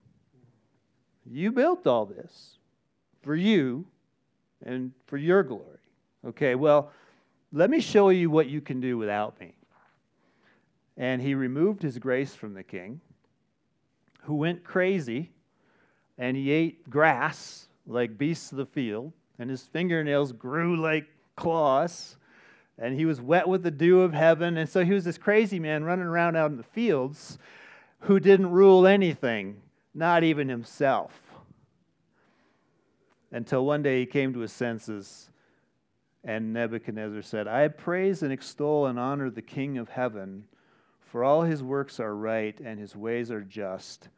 You 1.25 1.53
built 1.53 1.87
all 1.87 2.07
this 2.07 2.57
for 3.23 3.37
you 3.37 3.87
and 4.65 4.93
for 5.07 5.17
your 5.17 5.45
glory. 5.45 5.78
Okay, 6.27 6.55
well, 6.55 6.91
let 7.53 7.71
me 7.71 7.81
show 7.81 8.09
you 8.09 8.31
what 8.31 8.49
you 8.49 8.61
can 8.61 8.81
do 8.81 8.99
without 8.99 9.39
me. 9.41 9.55
And 10.97 11.23
he 11.23 11.35
removed 11.35 11.83
his 11.83 11.99
grace 11.99 12.35
from 12.35 12.55
the 12.55 12.65
king, 12.65 13.01
who 14.23 14.35
went 14.35 14.65
crazy 14.65 15.31
and 16.19 16.37
he 16.37 16.51
ate 16.51 16.91
grass 16.91 17.69
like 17.87 18.19
beasts 18.19 18.53
of 18.53 18.59
the 18.59 18.67
field, 18.67 19.13
and 19.39 19.49
his 19.49 19.63
fingernails 19.63 20.33
grew 20.33 20.77
like 20.77 21.07
claws, 21.37 22.17
and 22.77 22.95
he 22.95 23.07
was 23.07 23.21
wet 23.21 23.49
with 23.49 23.63
the 23.63 23.71
dew 23.71 24.01
of 24.03 24.13
heaven. 24.13 24.59
And 24.59 24.69
so 24.69 24.85
he 24.85 24.93
was 24.93 25.05
this 25.05 25.17
crazy 25.17 25.59
man 25.59 25.85
running 25.85 26.05
around 26.05 26.37
out 26.37 26.51
in 26.51 26.57
the 26.57 26.63
fields 26.63 27.39
who 28.01 28.21
didn't 28.21 28.51
rule 28.51 28.87
anything, 28.87 29.63
not 29.95 30.23
even 30.25 30.49
himself. 30.49 31.13
Until 33.31 33.65
one 33.65 33.83
day 33.83 34.01
he 34.01 34.07
came 34.07 34.33
to 34.33 34.41
his 34.41 34.53
senses 34.53 35.31
and 36.25 36.53
Nebuchadnezzar 36.53 37.23
said, 37.23 37.47
I 37.47 37.69
praise 37.69 38.23
and 38.23 38.33
extol 38.33 38.87
and 38.87 38.99
honor 38.99 39.31
the 39.31 39.43
King 39.43 39.79
of 39.79 39.89
heaven, 39.89 40.45
for 41.01 41.25
all 41.25 41.43
his 41.43 41.63
works 41.63 42.01
are 42.01 42.15
right 42.15 42.59
and 42.61 42.79
his 42.79 42.95
ways 42.95 43.31
are 43.31 43.43
just. 43.43 44.09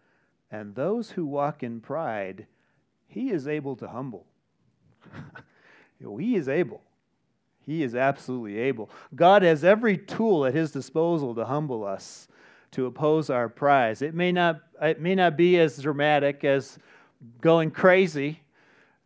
And 0.50 0.74
those 0.74 1.10
who 1.10 1.24
walk 1.24 1.62
in 1.62 1.80
pride, 1.80 2.46
he 3.06 3.30
is 3.30 3.46
able 3.46 3.76
to 3.76 3.88
humble. 3.88 4.26
he 6.18 6.34
is 6.34 6.48
able. 6.48 6.82
He 7.64 7.82
is 7.82 7.94
absolutely 7.94 8.58
able. 8.58 8.90
God 9.14 9.42
has 9.42 9.62
every 9.62 9.96
tool 9.96 10.44
at 10.46 10.54
his 10.54 10.72
disposal 10.72 11.34
to 11.34 11.44
humble 11.44 11.84
us, 11.84 12.26
to 12.72 12.86
oppose 12.86 13.30
our 13.30 13.48
pride. 13.48 14.02
It 14.02 14.14
may 14.14 14.32
not, 14.32 14.60
it 14.82 15.00
may 15.00 15.14
not 15.14 15.36
be 15.36 15.58
as 15.58 15.78
dramatic 15.78 16.44
as 16.44 16.78
going 17.40 17.70
crazy 17.70 18.40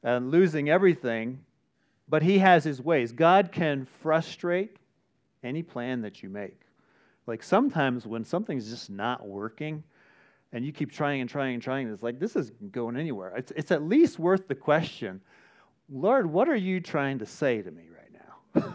and 0.03 0.31
losing 0.31 0.71
everything, 0.71 1.41
but 2.09 2.23
he 2.23 2.39
has 2.39 2.65
his 2.65 2.81
ways. 2.81 3.13
God 3.13 3.51
can 3.53 3.87
frustrate 4.03 4.77
any 5.43 5.63
plan 5.63 6.03
that 6.03 6.23
you 6.23 6.29
make. 6.29 6.61
Like 7.27 7.43
sometimes 7.43 8.07
when 8.07 8.25
something's 8.25 8.69
just 8.69 8.91
not 8.91 9.27
working 9.27 9.83
and 10.53 10.65
you 10.65 10.73
keep 10.73 10.93
trying 10.93 11.21
and 11.21 11.29
trying 11.29 11.55
and 11.55 11.63
trying, 11.63 11.89
it's 11.89 12.03
like 12.03 12.19
this 12.19 12.37
isn't 12.37 12.73
going 12.73 12.97
anywhere. 12.97 13.35
It's, 13.37 13.53
it's 13.57 13.71
at 13.71 13.83
least 13.83 14.19
worth 14.19 14.49
the 14.49 14.55
question 14.55 15.21
Lord, 15.91 16.27
what 16.27 16.49
are 16.49 16.57
you 16.57 16.81
trying 16.81 17.19
to 17.19 17.27
say 17.27 17.61
to 17.61 17.71
me 17.71 17.85
right 17.91 18.11
now? 18.13 18.75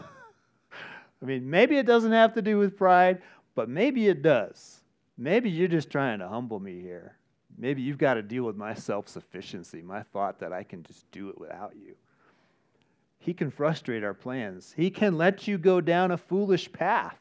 I 1.22 1.26
mean, 1.26 1.50
maybe 1.50 1.78
it 1.78 1.88
doesn't 1.88 2.12
have 2.12 2.34
to 2.36 2.42
do 2.42 2.60
with 2.60 2.78
pride, 2.78 3.24
but 3.56 3.68
maybe 3.68 4.08
it 4.08 4.22
does. 4.22 4.82
Maybe 5.18 5.50
you're 5.50 5.68
just 5.68 5.90
trying 5.90 6.20
to 6.20 6.28
humble 6.28 6.60
me 6.60 6.80
here. 6.80 7.16
Maybe 7.58 7.82
you've 7.82 7.98
got 7.98 8.14
to 8.14 8.22
deal 8.22 8.44
with 8.44 8.56
my 8.56 8.74
self 8.74 9.10
sufficiency, 9.10 9.82
my 9.82 10.04
thought 10.04 10.40
that 10.40 10.54
I 10.54 10.64
can 10.64 10.84
just 10.84 11.10
do 11.12 11.30
it 11.30 11.38
without 11.38 11.74
you. 11.76 11.96
He 13.20 13.34
can 13.34 13.52
frustrate 13.52 14.04
our 14.04 14.14
plans, 14.14 14.74
He 14.76 14.90
can 14.90 15.18
let 15.18 15.48
you 15.48 15.58
go 15.58 15.82
down 15.82 16.12
a 16.12 16.18
foolish 16.18 16.72
path 16.72 17.20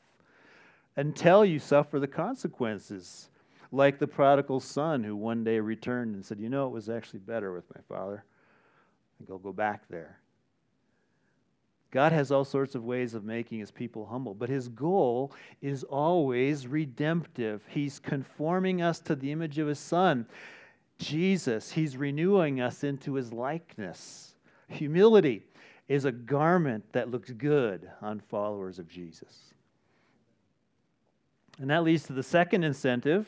until 0.96 1.44
you 1.44 1.58
suffer 1.58 2.00
the 2.00 2.08
consequences 2.08 3.28
like 3.70 3.98
the 3.98 4.06
prodigal 4.06 4.60
son 4.60 5.04
who 5.04 5.14
one 5.14 5.44
day 5.44 5.60
returned 5.60 6.14
and 6.14 6.24
said, 6.24 6.40
You 6.40 6.48
know, 6.48 6.66
it 6.66 6.72
was 6.72 6.88
actually 6.88 7.20
better 7.20 7.52
with 7.52 7.64
my 7.74 7.80
father. 7.88 8.24
I 8.24 9.10
think 9.18 9.30
I'll 9.30 9.38
go 9.38 9.52
back 9.52 9.82
there. 9.88 10.18
God 11.90 12.12
has 12.12 12.30
all 12.30 12.44
sorts 12.44 12.74
of 12.74 12.84
ways 12.84 13.14
of 13.14 13.24
making 13.24 13.60
his 13.60 13.70
people 13.70 14.06
humble, 14.06 14.34
but 14.34 14.50
his 14.50 14.68
goal 14.68 15.32
is 15.62 15.84
always 15.84 16.66
redemptive. 16.66 17.62
He's 17.68 17.98
conforming 17.98 18.82
us 18.82 19.00
to 19.00 19.16
the 19.16 19.32
image 19.32 19.58
of 19.58 19.68
his 19.68 19.78
son, 19.78 20.26
Jesus. 20.98 21.72
He's 21.72 21.96
renewing 21.96 22.60
us 22.60 22.84
into 22.84 23.14
his 23.14 23.32
likeness. 23.32 24.34
Humility 24.68 25.44
is 25.88 26.04
a 26.04 26.12
garment 26.12 26.84
that 26.92 27.10
looks 27.10 27.30
good 27.30 27.90
on 28.02 28.20
followers 28.20 28.78
of 28.78 28.88
Jesus. 28.88 29.54
And 31.58 31.70
that 31.70 31.82
leads 31.82 32.04
to 32.04 32.12
the 32.12 32.22
second 32.22 32.62
incentive 32.62 33.26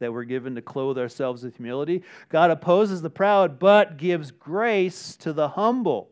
that 0.00 0.12
we're 0.12 0.24
given 0.24 0.54
to 0.54 0.62
clothe 0.62 0.98
ourselves 0.98 1.44
with 1.44 1.56
humility. 1.56 2.02
God 2.30 2.50
opposes 2.50 3.02
the 3.02 3.10
proud, 3.10 3.58
but 3.58 3.98
gives 3.98 4.30
grace 4.30 5.14
to 5.16 5.32
the 5.32 5.48
humble. 5.50 6.10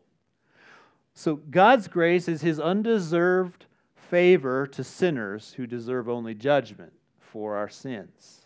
So 1.15 1.37
God's 1.37 1.87
grace 1.87 2.27
is 2.27 2.41
his 2.41 2.59
undeserved 2.59 3.65
favor 3.95 4.67
to 4.67 4.83
sinners 4.83 5.53
who 5.53 5.67
deserve 5.67 6.07
only 6.07 6.33
judgment 6.33 6.93
for 7.19 7.57
our 7.57 7.67
sins. 7.67 8.41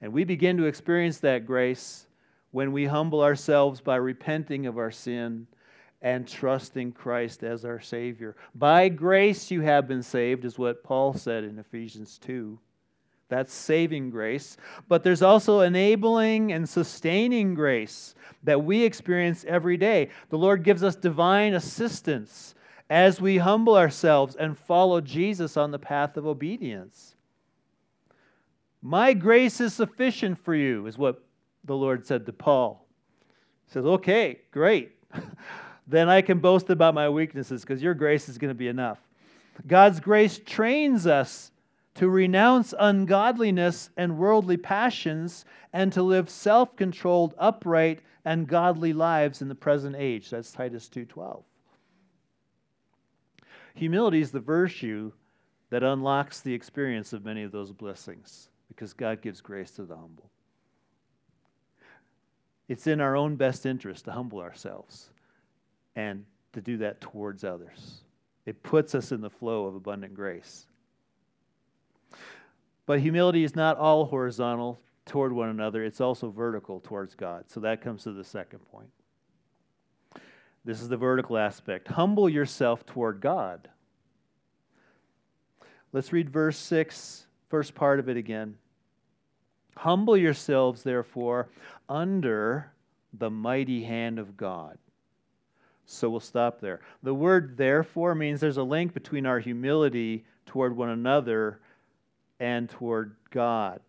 And 0.00 0.12
we 0.12 0.24
begin 0.24 0.56
to 0.58 0.66
experience 0.66 1.18
that 1.20 1.46
grace 1.46 2.06
when 2.50 2.72
we 2.72 2.86
humble 2.86 3.22
ourselves 3.22 3.80
by 3.80 3.96
repenting 3.96 4.66
of 4.66 4.78
our 4.78 4.90
sin 4.90 5.46
and 6.00 6.28
trusting 6.28 6.92
Christ 6.92 7.42
as 7.42 7.64
our 7.64 7.80
Savior. 7.80 8.36
By 8.54 8.88
grace 8.88 9.50
you 9.50 9.62
have 9.62 9.88
been 9.88 10.02
saved, 10.02 10.44
is 10.44 10.58
what 10.58 10.84
Paul 10.84 11.14
said 11.14 11.44
in 11.44 11.58
Ephesians 11.58 12.18
2. 12.18 12.58
That's 13.28 13.52
saving 13.52 14.10
grace. 14.10 14.56
But 14.88 15.02
there's 15.02 15.22
also 15.22 15.60
enabling 15.60 16.52
and 16.52 16.68
sustaining 16.68 17.54
grace 17.54 18.14
that 18.42 18.64
we 18.64 18.84
experience 18.84 19.44
every 19.46 19.76
day. 19.76 20.08
The 20.30 20.38
Lord 20.38 20.62
gives 20.62 20.82
us 20.82 20.96
divine 20.96 21.54
assistance 21.54 22.54
as 22.88 23.20
we 23.20 23.36
humble 23.36 23.76
ourselves 23.76 24.34
and 24.36 24.56
follow 24.56 25.00
Jesus 25.00 25.56
on 25.56 25.72
the 25.72 25.78
path 25.78 26.16
of 26.16 26.26
obedience. 26.26 27.16
My 28.80 29.12
grace 29.12 29.60
is 29.60 29.74
sufficient 29.74 30.38
for 30.38 30.54
you, 30.54 30.86
is 30.86 30.96
what 30.96 31.22
the 31.64 31.76
Lord 31.76 32.06
said 32.06 32.24
to 32.26 32.32
Paul. 32.32 32.86
He 33.66 33.72
says, 33.72 33.84
Okay, 33.84 34.40
great. 34.52 34.92
then 35.88 36.08
I 36.10 36.20
can 36.20 36.38
boast 36.38 36.68
about 36.68 36.94
my 36.94 37.08
weaknesses 37.08 37.62
because 37.62 37.82
your 37.82 37.94
grace 37.94 38.28
is 38.28 38.36
going 38.36 38.50
to 38.50 38.54
be 38.54 38.68
enough. 38.68 39.00
God's 39.66 40.00
grace 40.00 40.38
trains 40.44 41.06
us 41.06 41.50
to 41.94 42.08
renounce 42.08 42.72
ungodliness 42.78 43.90
and 43.96 44.18
worldly 44.18 44.56
passions, 44.56 45.44
and 45.72 45.92
to 45.92 46.00
live 46.00 46.30
self 46.30 46.76
controlled, 46.76 47.34
upright, 47.38 48.00
and 48.24 48.46
godly 48.46 48.92
lives 48.92 49.42
in 49.42 49.48
the 49.48 49.54
present 49.54 49.96
age. 49.98 50.30
That's 50.30 50.52
Titus 50.52 50.88
2:12. 50.88 51.42
Humility 53.74 54.20
is 54.20 54.30
the 54.30 54.38
virtue 54.38 55.12
that 55.70 55.82
unlocks 55.82 56.40
the 56.40 56.54
experience 56.54 57.12
of 57.12 57.24
many 57.24 57.42
of 57.42 57.50
those 57.50 57.72
blessings 57.72 58.48
because 58.68 58.92
God 58.92 59.20
gives 59.20 59.40
grace 59.40 59.72
to 59.72 59.84
the 59.84 59.96
humble. 59.96 60.30
It's 62.68 62.86
in 62.86 63.00
our 63.00 63.16
own 63.16 63.34
best 63.36 63.66
interest 63.66 64.04
to 64.04 64.12
humble 64.12 64.40
ourselves 64.40 65.10
and 65.98 66.24
to 66.52 66.60
do 66.60 66.76
that 66.76 67.00
towards 67.00 67.42
others. 67.42 68.02
It 68.46 68.62
puts 68.62 68.94
us 68.94 69.10
in 69.10 69.20
the 69.20 69.28
flow 69.28 69.66
of 69.66 69.74
abundant 69.74 70.14
grace. 70.14 70.66
But 72.86 73.00
humility 73.00 73.42
is 73.42 73.56
not 73.56 73.76
all 73.76 74.04
horizontal 74.04 74.80
toward 75.06 75.32
one 75.32 75.48
another, 75.48 75.82
it's 75.82 76.00
also 76.00 76.30
vertical 76.30 76.78
towards 76.78 77.16
God. 77.16 77.46
So 77.48 77.58
that 77.60 77.80
comes 77.80 78.04
to 78.04 78.12
the 78.12 78.22
second 78.22 78.60
point. 78.70 78.90
This 80.64 80.80
is 80.80 80.88
the 80.88 80.96
vertical 80.96 81.36
aspect. 81.36 81.88
Humble 81.88 82.28
yourself 82.28 82.86
toward 82.86 83.20
God. 83.20 83.68
Let's 85.92 86.12
read 86.12 86.30
verse 86.30 86.58
6, 86.58 87.26
first 87.48 87.74
part 87.74 87.98
of 87.98 88.08
it 88.08 88.16
again. 88.16 88.56
Humble 89.76 90.16
yourselves, 90.16 90.84
therefore, 90.84 91.48
under 91.88 92.70
the 93.12 93.30
mighty 93.30 93.82
hand 93.82 94.20
of 94.20 94.36
God. 94.36 94.78
So 95.90 96.10
we'll 96.10 96.20
stop 96.20 96.60
there. 96.60 96.80
The 97.02 97.14
word 97.14 97.56
therefore 97.56 98.14
means 98.14 98.40
there's 98.40 98.58
a 98.58 98.62
link 98.62 98.92
between 98.92 99.24
our 99.24 99.38
humility 99.40 100.26
toward 100.44 100.76
one 100.76 100.90
another 100.90 101.60
and 102.38 102.68
toward 102.68 103.16
God. 103.30 103.80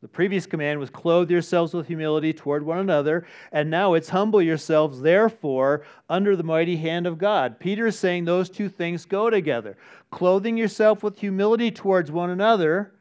The 0.00 0.06
previous 0.06 0.46
command 0.46 0.78
was 0.78 0.88
clothe 0.88 1.32
yourselves 1.32 1.74
with 1.74 1.88
humility 1.88 2.32
toward 2.32 2.64
one 2.64 2.78
another, 2.78 3.26
and 3.50 3.68
now 3.68 3.94
it's 3.94 4.08
humble 4.08 4.40
yourselves, 4.40 5.00
therefore, 5.00 5.82
under 6.08 6.36
the 6.36 6.44
mighty 6.44 6.76
hand 6.76 7.08
of 7.08 7.18
God. 7.18 7.58
Peter 7.58 7.88
is 7.88 7.98
saying 7.98 8.24
those 8.24 8.48
two 8.48 8.68
things 8.68 9.04
go 9.04 9.28
together. 9.28 9.76
Clothing 10.12 10.56
yourself 10.56 11.02
with 11.02 11.18
humility 11.18 11.72
towards 11.72 12.12
one 12.12 12.30
another 12.30 12.92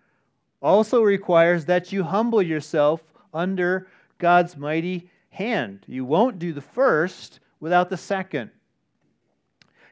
also 0.63 1.03
requires 1.03 1.65
that 1.65 1.91
you 1.91 2.03
humble 2.03 2.41
yourself 2.41 3.03
under 3.35 3.87
God's 4.17 4.57
mighty 4.57 5.11
hand. 5.29 5.85
You 5.87 6.05
won't 6.05 6.39
do 6.39 6.53
the 6.53 6.61
first 6.61 7.39
without 7.59 7.89
the 7.89 7.97
second. 7.97 8.51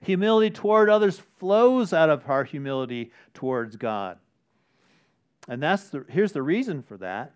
Humility 0.01 0.51
toward 0.51 0.89
others 0.89 1.21
flows 1.37 1.93
out 1.93 2.09
of 2.09 2.29
our 2.29 2.43
humility 2.43 3.11
towards 3.33 3.75
God. 3.75 4.17
And 5.47 5.61
that's 5.61 5.89
the, 5.89 6.05
here's 6.09 6.31
the 6.31 6.41
reason 6.41 6.81
for 6.83 6.97
that. 6.97 7.33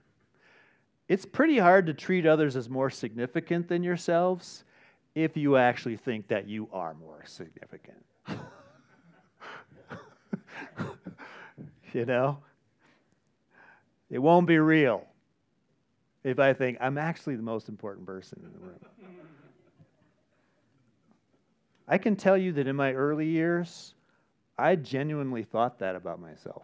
It's 1.08 1.26
pretty 1.26 1.58
hard 1.58 1.88
to 1.88 1.94
treat 1.94 2.26
others 2.26 2.56
as 2.56 2.70
more 2.70 2.90
significant 2.90 3.68
than 3.68 3.82
yourselves 3.84 4.64
if 5.16 5.36
you 5.36 5.58
actually 5.58 5.98
think 5.98 6.28
that 6.28 6.48
you 6.48 6.70
are 6.72 6.94
more 6.94 7.24
significant. 7.26 8.06
you 11.94 12.06
know? 12.06 12.38
It 14.10 14.20
won't 14.20 14.48
be 14.48 14.60
real 14.60 15.06
if 16.24 16.40
I 16.40 16.54
think 16.54 16.78
I'm 16.82 16.98
actually 16.98 17.36
the 17.36 17.44
most 17.44 17.70
important 17.70 18.06
person 18.06 18.42
in 18.44 18.52
the 18.52 18.60
room. 18.60 18.80
I 21.90 21.98
can 21.98 22.16
tell 22.16 22.38
you 22.38 22.54
that 22.54 22.68
in 22.68 22.76
my 22.76 22.94
early 22.94 23.26
years, 23.26 23.96
I 24.60 24.76
genuinely 24.76 25.44
thought 25.44 25.80
that 25.80 25.96
about 25.96 26.22
myself. 26.22 26.64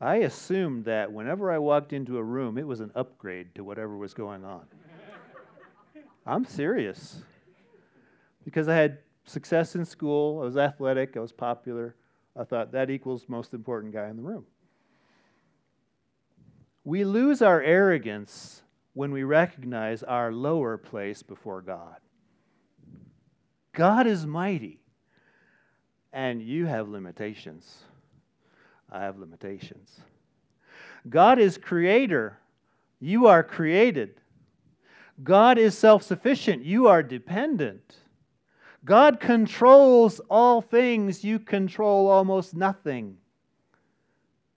I 0.00 0.16
assumed 0.16 0.86
that 0.86 1.12
whenever 1.12 1.52
I 1.52 1.58
walked 1.58 1.92
into 1.92 2.18
a 2.18 2.24
room, 2.24 2.58
it 2.58 2.66
was 2.66 2.80
an 2.80 2.90
upgrade 2.96 3.54
to 3.54 3.62
whatever 3.62 3.96
was 3.96 4.14
going 4.14 4.44
on. 4.44 4.66
I'm 6.26 6.44
serious. 6.44 7.22
Because 8.44 8.66
I 8.66 8.74
had 8.74 8.98
success 9.26 9.76
in 9.76 9.84
school, 9.84 10.40
I 10.40 10.44
was 10.44 10.56
athletic, 10.56 11.16
I 11.16 11.20
was 11.20 11.30
popular. 11.30 11.94
I 12.36 12.42
thought 12.42 12.72
that 12.72 12.90
equals 12.90 13.28
most 13.28 13.54
important 13.54 13.92
guy 13.92 14.08
in 14.08 14.16
the 14.16 14.22
room. 14.22 14.44
We 16.82 17.04
lose 17.04 17.40
our 17.40 17.62
arrogance 17.62 18.62
when 18.94 19.12
we 19.12 19.22
recognize 19.22 20.02
our 20.02 20.32
lower 20.32 20.76
place 20.76 21.22
before 21.22 21.62
God. 21.62 21.98
God 23.74 24.06
is 24.06 24.26
mighty, 24.26 24.80
and 26.12 26.42
you 26.42 26.66
have 26.66 26.88
limitations. 26.88 27.78
I 28.90 29.00
have 29.02 29.18
limitations. 29.18 30.00
God 31.08 31.38
is 31.38 31.56
creator. 31.56 32.38
You 33.00 33.26
are 33.26 33.42
created. 33.42 34.20
God 35.22 35.58
is 35.58 35.76
self 35.76 36.02
sufficient. 36.02 36.64
You 36.64 36.88
are 36.88 37.02
dependent. 37.02 37.96
God 38.84 39.20
controls 39.20 40.20
all 40.28 40.60
things. 40.60 41.24
You 41.24 41.38
control 41.38 42.08
almost 42.08 42.54
nothing. 42.54 43.16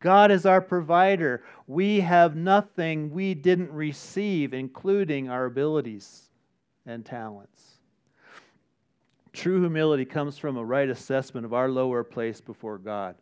God 0.01 0.31
is 0.31 0.45
our 0.45 0.61
provider. 0.61 1.43
We 1.67 2.01
have 2.01 2.35
nothing 2.35 3.11
we 3.11 3.33
didn't 3.33 3.71
receive, 3.71 4.53
including 4.53 5.29
our 5.29 5.45
abilities 5.45 6.29
and 6.85 7.05
talents. 7.05 7.74
True 9.35 9.59
humility 9.59 10.05
comes 10.05 10.37
from 10.37 10.55
a 10.55 10.63
right 10.63 10.89
assessment 10.89 11.45
of 11.45 11.53
our 11.53 11.67
lower 11.67 12.05
place 12.05 12.39
before 12.39 12.77
God. 12.77 13.15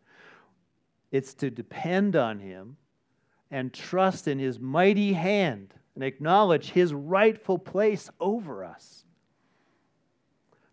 It's 1.12 1.34
to 1.36 1.50
depend 1.50 2.16
on 2.16 2.40
Him 2.40 2.78
and 3.50 3.74
trust 3.74 4.28
in 4.28 4.38
His 4.38 4.60
mighty 4.60 5.14
hand 5.14 5.74
and 5.96 6.04
acknowledge 6.04 6.70
His 6.70 6.94
rightful 6.94 7.58
place 7.58 8.12
over 8.20 8.64
us. 8.64 9.06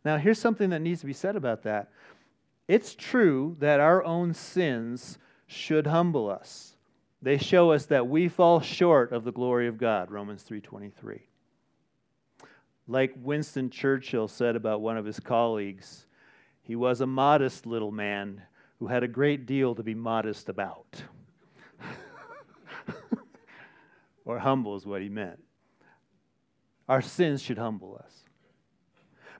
Now, 0.04 0.18
here's 0.18 0.38
something 0.38 0.70
that 0.70 0.80
needs 0.80 1.00
to 1.00 1.06
be 1.06 1.12
said 1.14 1.36
about 1.36 1.62
that. 1.62 1.90
It's 2.68 2.94
true 2.94 3.56
that 3.60 3.80
our 3.80 4.04
own 4.04 4.34
sins 4.34 5.18
should 5.46 5.86
humble 5.86 6.30
us. 6.30 6.76
They 7.22 7.38
show 7.38 7.72
us 7.72 7.86
that 7.86 8.06
we 8.06 8.28
fall 8.28 8.60
short 8.60 9.10
of 9.10 9.24
the 9.24 9.32
glory 9.32 9.68
of 9.68 9.78
God, 9.78 10.10
Romans 10.10 10.42
3:23. 10.42 11.29
Like 12.90 13.14
Winston 13.22 13.70
Churchill 13.70 14.26
said 14.26 14.56
about 14.56 14.80
one 14.80 14.96
of 14.96 15.04
his 15.04 15.20
colleagues, 15.20 16.06
he 16.60 16.74
was 16.74 17.00
a 17.00 17.06
modest 17.06 17.64
little 17.64 17.92
man 17.92 18.42
who 18.80 18.88
had 18.88 19.04
a 19.04 19.08
great 19.08 19.46
deal 19.46 19.76
to 19.76 19.84
be 19.84 19.94
modest 19.94 20.48
about. 20.48 21.04
or 24.24 24.40
humble 24.40 24.74
is 24.74 24.86
what 24.86 25.02
he 25.02 25.08
meant. 25.08 25.38
Our 26.88 27.00
sins 27.00 27.40
should 27.40 27.58
humble 27.58 28.00
us. 28.04 28.24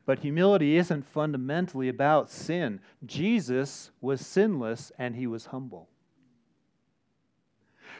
But 0.06 0.20
humility 0.20 0.76
isn't 0.76 1.04
fundamentally 1.04 1.88
about 1.88 2.30
sin. 2.30 2.78
Jesus 3.04 3.90
was 4.00 4.24
sinless 4.24 4.92
and 4.96 5.16
he 5.16 5.26
was 5.26 5.46
humble. 5.46 5.88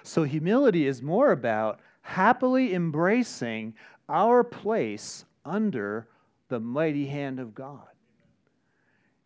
So 0.05 0.23
humility 0.23 0.87
is 0.87 1.03
more 1.03 1.33
about 1.33 1.81
happily 2.03 2.73
embracing 2.73 3.75
our 4.09 4.45
place 4.45 5.25
under 5.45 6.09
the 6.49 6.61
mighty 6.61 7.07
hand 7.07 7.39
of 7.39 7.55
God. 7.55 7.83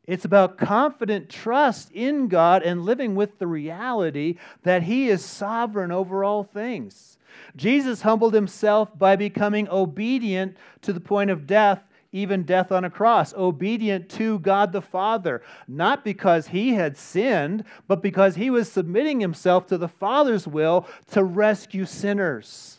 It's 0.06 0.24
about 0.24 0.58
confident 0.58 1.30
trust 1.30 1.90
in 1.90 2.28
God 2.28 2.62
and 2.62 2.84
living 2.84 3.14
with 3.14 3.38
the 3.38 3.46
reality 3.46 4.36
that 4.62 4.82
He 4.82 5.08
is 5.08 5.24
sovereign 5.24 5.90
over 5.90 6.22
all 6.22 6.44
things. 6.44 7.18
Jesus 7.56 8.02
humbled 8.02 8.34
himself 8.34 8.96
by 8.98 9.16
becoming 9.16 9.68
obedient 9.68 10.56
to 10.82 10.92
the 10.92 11.00
point 11.00 11.30
of 11.30 11.46
death, 11.46 11.82
even 12.12 12.44
death 12.44 12.70
on 12.70 12.84
a 12.84 12.90
cross, 12.90 13.34
obedient 13.34 14.08
to 14.10 14.38
God 14.40 14.72
the 14.72 14.82
Father, 14.82 15.42
not 15.66 16.04
because 16.04 16.48
he 16.48 16.74
had 16.74 16.96
sinned, 16.96 17.64
but 17.88 18.02
because 18.02 18.36
he 18.36 18.50
was 18.50 18.70
submitting 18.70 19.20
himself 19.20 19.66
to 19.68 19.78
the 19.78 19.88
Father's 19.88 20.46
will 20.46 20.86
to 21.10 21.24
rescue 21.24 21.84
sinners. 21.86 22.78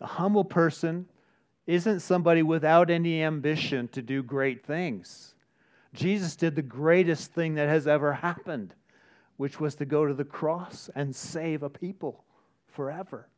A 0.00 0.06
humble 0.06 0.44
person 0.44 1.06
isn't 1.66 2.00
somebody 2.00 2.42
without 2.42 2.90
any 2.90 3.22
ambition 3.22 3.88
to 3.88 4.02
do 4.02 4.22
great 4.22 4.64
things. 4.64 5.34
Jesus 5.94 6.36
did 6.36 6.56
the 6.56 6.62
greatest 6.62 7.32
thing 7.32 7.54
that 7.54 7.68
has 7.68 7.86
ever 7.86 8.12
happened, 8.12 8.74
which 9.36 9.60
was 9.60 9.74
to 9.76 9.84
go 9.84 10.06
to 10.06 10.14
the 10.14 10.24
cross 10.24 10.90
and 10.94 11.14
save 11.14 11.62
a 11.62 11.70
people 11.70 12.24
forever. 12.66 13.28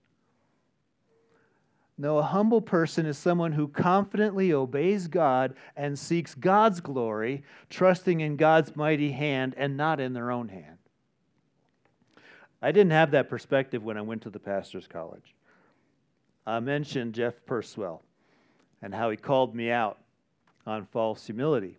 No, 1.99 2.19
a 2.19 2.23
humble 2.23 2.61
person 2.61 3.07
is 3.07 3.17
someone 3.17 3.53
who 3.53 3.69
confidently 3.69 4.53
obeys 4.53 5.09
God 5.09 5.55
and 5.77 5.99
seeks 5.99 6.35
God's 6.35 6.81
glory, 6.81 7.43
trusting 7.71 8.21
in 8.21 8.37
God's 8.37 8.77
mighty 8.77 9.13
hand 9.13 9.55
and 9.57 9.77
not 9.77 9.99
in 9.99 10.13
their 10.13 10.31
own 10.31 10.49
hand. 10.49 10.77
I 12.61 12.73
didn't 12.73 12.93
have 12.93 13.13
that 13.13 13.31
perspective 13.31 13.83
when 13.83 13.97
I 13.97 14.03
went 14.03 14.23
to 14.23 14.31
the 14.31 14.39
pastor's 14.39 14.87
college. 14.87 15.35
I 16.47 16.61
mentioned 16.61 17.15
Jeff 17.15 17.35
Purswell 17.47 18.03
and 18.83 18.95
how 18.95 19.11
he 19.11 19.17
called 19.17 19.55
me 19.55 19.71
out 19.71 19.99
on 20.67 20.85
false 20.87 21.27
humility. 21.27 21.79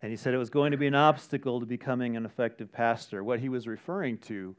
And 0.00 0.10
he 0.10 0.16
said 0.16 0.32
it 0.32 0.38
was 0.38 0.50
going 0.50 0.70
to 0.70 0.76
be 0.76 0.86
an 0.86 0.94
obstacle 0.94 1.60
to 1.60 1.66
becoming 1.66 2.16
an 2.16 2.24
effective 2.24 2.72
pastor. 2.72 3.24
What 3.24 3.40
he 3.40 3.48
was 3.48 3.66
referring 3.66 4.18
to 4.18 4.54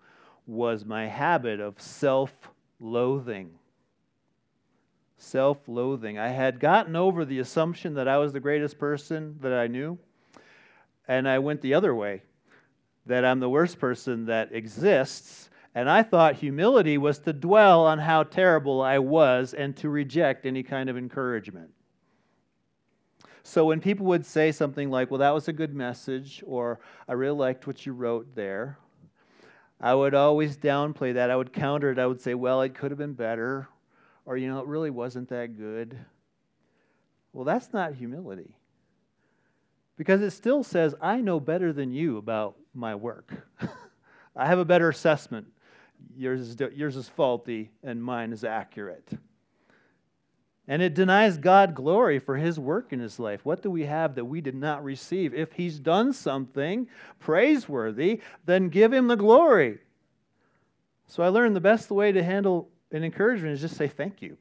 was 0.45 0.83
my 0.83 1.07
habit 1.07 1.59
of 1.59 1.79
self 1.81 2.33
loathing. 2.79 3.51
Self 5.17 5.67
loathing. 5.67 6.17
I 6.17 6.29
had 6.29 6.59
gotten 6.59 6.95
over 6.95 7.23
the 7.23 7.39
assumption 7.39 7.93
that 7.93 8.07
I 8.07 8.17
was 8.17 8.33
the 8.33 8.39
greatest 8.39 8.77
person 8.77 9.37
that 9.41 9.53
I 9.53 9.67
knew, 9.67 9.97
and 11.07 11.27
I 11.27 11.39
went 11.39 11.61
the 11.61 11.73
other 11.73 11.95
way 11.95 12.23
that 13.05 13.25
I'm 13.25 13.39
the 13.39 13.49
worst 13.49 13.79
person 13.79 14.25
that 14.25 14.53
exists 14.53 15.48
and 15.75 15.89
I 15.89 16.03
thought 16.03 16.35
humility 16.35 16.97
was 16.97 17.19
to 17.19 17.33
dwell 17.33 17.85
on 17.85 17.99
how 17.99 18.23
terrible 18.23 18.81
I 18.81 18.99
was 18.99 19.53
and 19.53 19.75
to 19.77 19.89
reject 19.89 20.45
any 20.45 20.63
kind 20.63 20.89
of 20.89 20.97
encouragement. 20.97 21.69
So 23.43 23.65
when 23.65 23.79
people 23.79 24.05
would 24.07 24.25
say 24.25 24.51
something 24.51 24.89
like, 24.89 25.09
Well, 25.11 25.19
that 25.19 25.33
was 25.33 25.47
a 25.47 25.53
good 25.53 25.73
message, 25.73 26.43
or 26.45 26.79
I 27.07 27.13
really 27.13 27.37
liked 27.37 27.67
what 27.67 27.85
you 27.85 27.93
wrote 27.93 28.35
there, 28.35 28.77
I 29.79 29.93
would 29.93 30.13
always 30.13 30.57
downplay 30.57 31.13
that. 31.13 31.31
I 31.31 31.35
would 31.35 31.53
counter 31.53 31.91
it. 31.91 31.99
I 31.99 32.07
would 32.07 32.21
say, 32.21 32.33
Well, 32.33 32.61
it 32.61 32.73
could 32.75 32.91
have 32.91 32.97
been 32.97 33.13
better, 33.13 33.67
or, 34.25 34.37
you 34.37 34.49
know, 34.49 34.59
it 34.59 34.67
really 34.67 34.89
wasn't 34.89 35.29
that 35.29 35.57
good. 35.57 35.97
Well, 37.31 37.45
that's 37.45 37.71
not 37.73 37.93
humility. 37.93 38.55
Because 39.97 40.21
it 40.21 40.31
still 40.31 40.63
says, 40.63 40.95
I 41.01 41.21
know 41.21 41.39
better 41.39 41.73
than 41.73 41.91
you 41.91 42.17
about 42.17 42.55
my 42.73 42.95
work. 42.95 43.47
I 44.35 44.47
have 44.47 44.59
a 44.59 44.65
better 44.65 44.89
assessment 44.89 45.47
yours 46.15 46.41
is, 46.41 46.57
yours 46.75 46.95
is 46.95 47.07
faulty 47.07 47.71
and 47.83 48.03
mine 48.03 48.31
is 48.31 48.43
accurate. 48.43 49.09
And 50.67 50.81
it 50.83 50.93
denies 50.93 51.37
God 51.37 51.73
glory 51.73 52.19
for 52.19 52.37
his 52.37 52.59
work 52.59 52.93
in 52.93 52.99
his 52.99 53.17
life. 53.17 53.43
What 53.43 53.63
do 53.63 53.71
we 53.71 53.85
have 53.85 54.13
that 54.15 54.25
we 54.25 54.39
did 54.39 54.53
not 54.53 54.83
receive? 54.83 55.33
If 55.33 55.53
he's 55.53 55.79
done 55.79 56.13
something 56.13 56.87
praiseworthy, 57.17 58.21
then 58.45 58.69
give 58.69 58.93
him 58.93 59.07
the 59.07 59.15
glory. 59.15 59.79
So 61.07 61.23
I 61.23 61.29
learned 61.29 61.55
the 61.55 61.61
best 61.61 61.89
way 61.89 62.11
to 62.11 62.21
handle 62.21 62.69
an 62.91 63.03
encouragement 63.03 63.53
is 63.53 63.61
just 63.61 63.77
say 63.77 63.87
thank 63.87 64.21
you. 64.21 64.37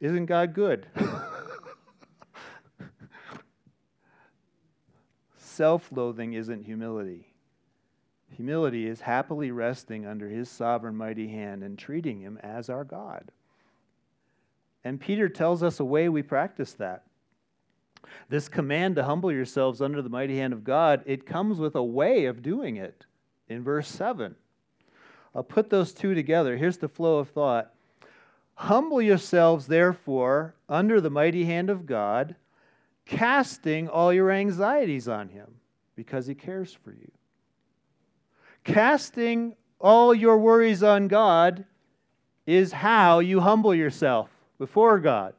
Isn't 0.00 0.26
God 0.26 0.52
good? 0.52 0.86
Self 5.38 5.90
loathing 5.90 6.34
isn't 6.34 6.64
humility. 6.64 7.26
Humility 8.36 8.86
is 8.86 9.00
happily 9.00 9.50
resting 9.50 10.06
under 10.06 10.28
his 10.28 10.48
sovereign 10.48 10.96
mighty 10.96 11.28
hand 11.28 11.62
and 11.62 11.78
treating 11.78 12.20
him 12.20 12.38
as 12.42 12.68
our 12.70 12.84
God. 12.84 13.30
And 14.84 15.00
Peter 15.00 15.28
tells 15.28 15.62
us 15.62 15.80
a 15.80 15.84
way 15.84 16.08
we 16.08 16.22
practice 16.22 16.72
that. 16.74 17.04
This 18.28 18.48
command 18.48 18.96
to 18.96 19.04
humble 19.04 19.32
yourselves 19.32 19.82
under 19.82 20.00
the 20.02 20.08
mighty 20.08 20.38
hand 20.38 20.52
of 20.52 20.64
God, 20.64 21.02
it 21.04 21.26
comes 21.26 21.58
with 21.58 21.74
a 21.74 21.82
way 21.82 22.26
of 22.26 22.42
doing 22.42 22.76
it 22.76 23.06
in 23.48 23.62
verse 23.62 23.88
7. 23.88 24.36
I'll 25.34 25.42
put 25.42 25.70
those 25.70 25.92
two 25.92 26.14
together. 26.14 26.56
Here's 26.56 26.78
the 26.78 26.88
flow 26.88 27.18
of 27.18 27.30
thought. 27.30 27.74
Humble 28.54 29.02
yourselves, 29.02 29.66
therefore, 29.66 30.54
under 30.68 31.00
the 31.00 31.10
mighty 31.10 31.44
hand 31.44 31.70
of 31.70 31.86
God, 31.86 32.34
casting 33.04 33.88
all 33.88 34.12
your 34.12 34.30
anxieties 34.30 35.06
on 35.08 35.28
him, 35.28 35.56
because 35.96 36.26
he 36.26 36.34
cares 36.34 36.72
for 36.72 36.90
you. 36.90 37.10
Casting 38.68 39.54
all 39.80 40.14
your 40.14 40.36
worries 40.36 40.82
on 40.82 41.08
God 41.08 41.64
is 42.46 42.70
how 42.70 43.18
you 43.18 43.40
humble 43.40 43.74
yourself 43.74 44.28
before 44.58 44.98
God. 44.98 45.32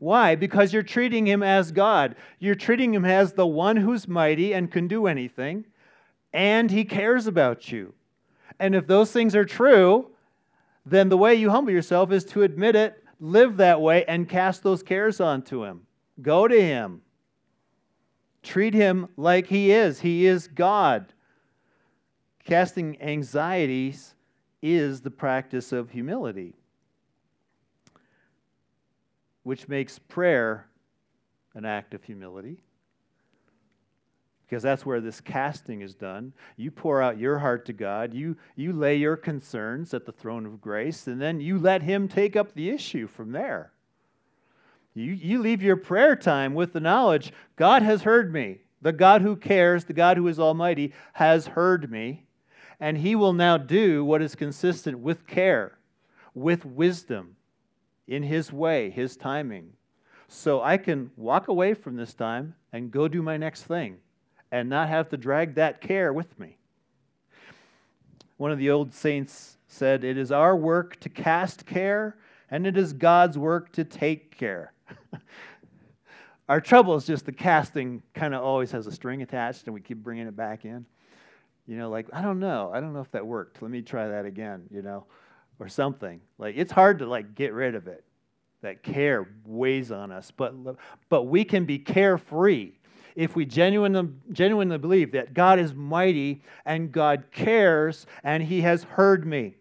Why? 0.00 0.34
Because 0.34 0.72
you're 0.72 0.82
treating 0.82 1.24
him 1.24 1.44
as 1.44 1.70
God. 1.70 2.16
You're 2.40 2.56
treating 2.56 2.92
him 2.92 3.04
as 3.04 3.32
the 3.32 3.46
one 3.46 3.76
who's 3.76 4.08
mighty 4.08 4.52
and 4.52 4.72
can 4.72 4.88
do 4.88 5.06
anything, 5.06 5.66
and 6.32 6.68
he 6.68 6.84
cares 6.84 7.28
about 7.28 7.70
you. 7.70 7.94
And 8.58 8.74
if 8.74 8.88
those 8.88 9.12
things 9.12 9.36
are 9.36 9.44
true, 9.44 10.10
then 10.84 11.08
the 11.08 11.16
way 11.16 11.36
you 11.36 11.50
humble 11.50 11.72
yourself 11.72 12.10
is 12.10 12.24
to 12.24 12.42
admit 12.42 12.74
it, 12.74 13.04
live 13.20 13.56
that 13.58 13.80
way, 13.80 14.04
and 14.06 14.28
cast 14.28 14.64
those 14.64 14.82
cares 14.82 15.20
onto 15.20 15.62
him. 15.62 15.82
Go 16.20 16.48
to 16.48 16.60
him. 16.60 17.02
Treat 18.42 18.74
him 18.74 19.10
like 19.16 19.46
he 19.46 19.70
is. 19.70 20.00
He 20.00 20.26
is 20.26 20.48
God. 20.48 21.12
Casting 22.46 23.02
anxieties 23.02 24.14
is 24.62 25.00
the 25.00 25.10
practice 25.10 25.72
of 25.72 25.90
humility, 25.90 26.54
which 29.42 29.66
makes 29.66 29.98
prayer 29.98 30.68
an 31.54 31.64
act 31.64 31.92
of 31.92 32.04
humility. 32.04 32.62
Because 34.44 34.62
that's 34.62 34.86
where 34.86 35.00
this 35.00 35.20
casting 35.20 35.80
is 35.82 35.96
done. 35.96 36.32
You 36.56 36.70
pour 36.70 37.02
out 37.02 37.18
your 37.18 37.40
heart 37.40 37.66
to 37.66 37.72
God, 37.72 38.14
you, 38.14 38.36
you 38.54 38.72
lay 38.72 38.94
your 38.94 39.16
concerns 39.16 39.92
at 39.92 40.06
the 40.06 40.12
throne 40.12 40.46
of 40.46 40.60
grace, 40.60 41.08
and 41.08 41.20
then 41.20 41.40
you 41.40 41.58
let 41.58 41.82
Him 41.82 42.06
take 42.06 42.36
up 42.36 42.54
the 42.54 42.70
issue 42.70 43.08
from 43.08 43.32
there. 43.32 43.72
You, 44.94 45.10
you 45.10 45.40
leave 45.40 45.62
your 45.62 45.76
prayer 45.76 46.14
time 46.14 46.54
with 46.54 46.72
the 46.72 46.80
knowledge 46.80 47.32
God 47.56 47.82
has 47.82 48.02
heard 48.02 48.32
me. 48.32 48.60
The 48.82 48.92
God 48.92 49.22
who 49.22 49.34
cares, 49.34 49.86
the 49.86 49.92
God 49.92 50.16
who 50.16 50.28
is 50.28 50.38
almighty, 50.38 50.92
has 51.14 51.48
heard 51.48 51.90
me 51.90 52.25
and 52.78 52.98
he 52.98 53.14
will 53.14 53.32
now 53.32 53.56
do 53.56 54.04
what 54.04 54.22
is 54.22 54.34
consistent 54.34 54.98
with 54.98 55.26
care, 55.26 55.78
with 56.34 56.64
wisdom, 56.64 57.36
in 58.06 58.22
his 58.22 58.52
way, 58.52 58.90
his 58.90 59.16
timing. 59.16 59.72
So 60.28 60.62
I 60.62 60.76
can 60.76 61.10
walk 61.16 61.48
away 61.48 61.74
from 61.74 61.96
this 61.96 62.14
time 62.14 62.54
and 62.72 62.90
go 62.90 63.08
do 63.08 63.22
my 63.22 63.36
next 63.36 63.64
thing 63.64 63.98
and 64.50 64.68
not 64.68 64.88
have 64.88 65.08
to 65.10 65.16
drag 65.16 65.54
that 65.54 65.80
care 65.80 66.12
with 66.12 66.38
me. 66.38 66.56
One 68.36 68.52
of 68.52 68.58
the 68.58 68.70
old 68.70 68.92
saints 68.92 69.56
said, 69.66 70.04
It 70.04 70.18
is 70.18 70.30
our 70.30 70.56
work 70.56 71.00
to 71.00 71.08
cast 71.08 71.66
care, 71.66 72.16
and 72.50 72.66
it 72.66 72.76
is 72.76 72.92
God's 72.92 73.38
work 73.38 73.72
to 73.72 73.84
take 73.84 74.36
care. 74.36 74.72
our 76.48 76.60
trouble 76.60 76.94
is 76.96 77.06
just 77.06 77.26
the 77.26 77.32
casting 77.32 78.02
kind 78.14 78.34
of 78.34 78.42
always 78.42 78.70
has 78.72 78.86
a 78.86 78.92
string 78.92 79.22
attached, 79.22 79.64
and 79.66 79.74
we 79.74 79.80
keep 79.80 79.98
bringing 79.98 80.26
it 80.26 80.36
back 80.36 80.64
in. 80.64 80.84
You 81.66 81.76
know, 81.76 81.90
like, 81.90 82.06
I 82.12 82.22
don't 82.22 82.38
know. 82.38 82.70
I 82.72 82.80
don't 82.80 82.92
know 82.92 83.00
if 83.00 83.10
that 83.12 83.26
worked. 83.26 83.60
Let 83.60 83.70
me 83.70 83.82
try 83.82 84.08
that 84.08 84.24
again, 84.24 84.64
you 84.70 84.82
know, 84.82 85.06
or 85.58 85.68
something. 85.68 86.20
Like, 86.38 86.56
it's 86.56 86.72
hard 86.72 87.00
to, 87.00 87.06
like, 87.06 87.34
get 87.34 87.52
rid 87.52 87.74
of 87.74 87.88
it. 87.88 88.04
That 88.62 88.82
care 88.82 89.28
weighs 89.44 89.92
on 89.92 90.10
us, 90.10 90.32
but, 90.34 90.54
but 91.08 91.24
we 91.24 91.44
can 91.44 91.66
be 91.66 91.78
carefree 91.78 92.72
if 93.14 93.36
we 93.36 93.46
genuinely, 93.46 94.08
genuinely 94.32 94.78
believe 94.78 95.12
that 95.12 95.34
God 95.34 95.58
is 95.58 95.74
mighty 95.74 96.42
and 96.64 96.92
God 96.92 97.24
cares 97.32 98.06
and 98.22 98.42
He 98.42 98.60
has 98.62 98.84
heard 98.84 99.26
me. 99.26 99.56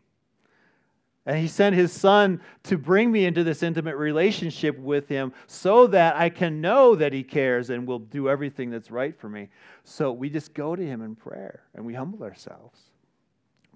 And 1.26 1.38
He 1.38 1.48
sent 1.48 1.76
His 1.76 1.92
Son 1.92 2.42
to 2.64 2.78
bring 2.78 3.12
me 3.12 3.26
into 3.26 3.44
this 3.44 3.64
intimate 3.64 3.96
relationship 3.96 4.78
with 4.78 5.08
Him 5.08 5.34
so 5.48 5.88
that 5.88 6.16
I 6.16 6.30
can 6.30 6.62
know 6.62 6.96
that 6.96 7.14
He 7.14 7.24
cares 7.24 7.70
and 7.70 7.88
will 7.88 8.00
do 8.00 8.30
everything 8.30 8.70
that's 8.70 8.92
right 8.92 9.18
for 9.18 9.30
me. 9.30 9.50
So 9.84 10.12
we 10.12 10.30
just 10.30 10.54
go 10.54 10.76
to 10.76 10.86
Him 10.86 11.02
in 11.02 11.16
prayer 11.16 11.64
and 11.74 11.86
we 11.86 11.94
humble 11.94 12.24
ourselves. 12.24 12.80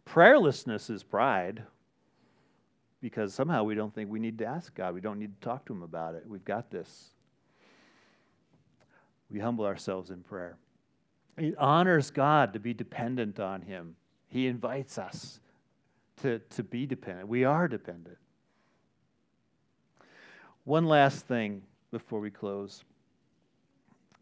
Prayerlessness 0.08 0.90
is 0.90 1.04
pride 1.04 1.64
because 3.02 3.34
somehow 3.34 3.64
we 3.64 3.76
don't 3.76 3.94
think 3.94 4.10
we 4.10 4.20
need 4.20 4.38
to 4.40 4.46
ask 4.46 4.74
God. 4.76 4.94
We 4.94 5.02
don't 5.02 5.20
need 5.20 5.40
to 5.40 5.48
talk 5.48 5.66
to 5.66 5.74
Him 5.74 5.84
about 5.84 6.16
it. 6.16 6.24
We've 6.28 6.46
got 6.46 6.70
this 6.70 7.12
we 9.30 9.40
humble 9.40 9.66
ourselves 9.66 10.10
in 10.10 10.22
prayer. 10.22 10.58
It 11.38 11.56
honors 11.58 12.10
God 12.12 12.54
to 12.54 12.60
be 12.60 12.74
dependent 12.74 13.40
on 13.40 13.62
Him. 13.62 13.96
He 14.28 14.48
invites 14.48 14.98
us 14.98 15.40
to, 16.22 16.40
to 16.40 16.64
be 16.64 16.86
dependent. 16.86 17.28
We 17.28 17.44
are 17.44 17.68
dependent. 17.68 18.18
One 20.64 20.86
last 20.86 21.26
thing 21.26 21.64
before 21.92 22.20
we 22.20 22.30
close. 22.30 22.84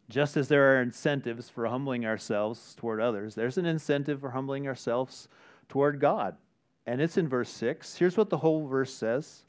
Just 0.10 0.38
as 0.38 0.48
there 0.48 0.74
are 0.74 0.82
incentives 0.82 1.50
for 1.50 1.68
humbling 1.68 2.06
ourselves 2.06 2.76
toward 2.76 3.02
others, 3.02 3.36
there's 3.36 3.58
an 3.58 3.66
incentive 3.66 4.22
for 4.22 4.32
humbling 4.32 4.68
ourselves 4.68 5.28
toward 5.68 6.00
God. 6.00 6.38
And 6.86 7.02
it's 7.02 7.18
in 7.18 7.28
verse 7.28 7.50
6. 7.50 7.98
Here's 7.98 8.16
what 8.16 8.30
the 8.30 8.38
whole 8.38 8.68
verse 8.68 8.94
says 8.94 9.44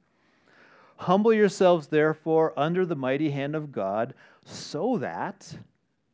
Humble 0.97 1.33
yourselves, 1.33 1.87
therefore, 1.87 2.53
under 2.57 2.85
the 2.85 2.97
mighty 2.97 3.31
hand 3.31 3.55
of 3.55 3.71
God, 3.71 4.15
so 4.45 4.99
that 4.99 5.57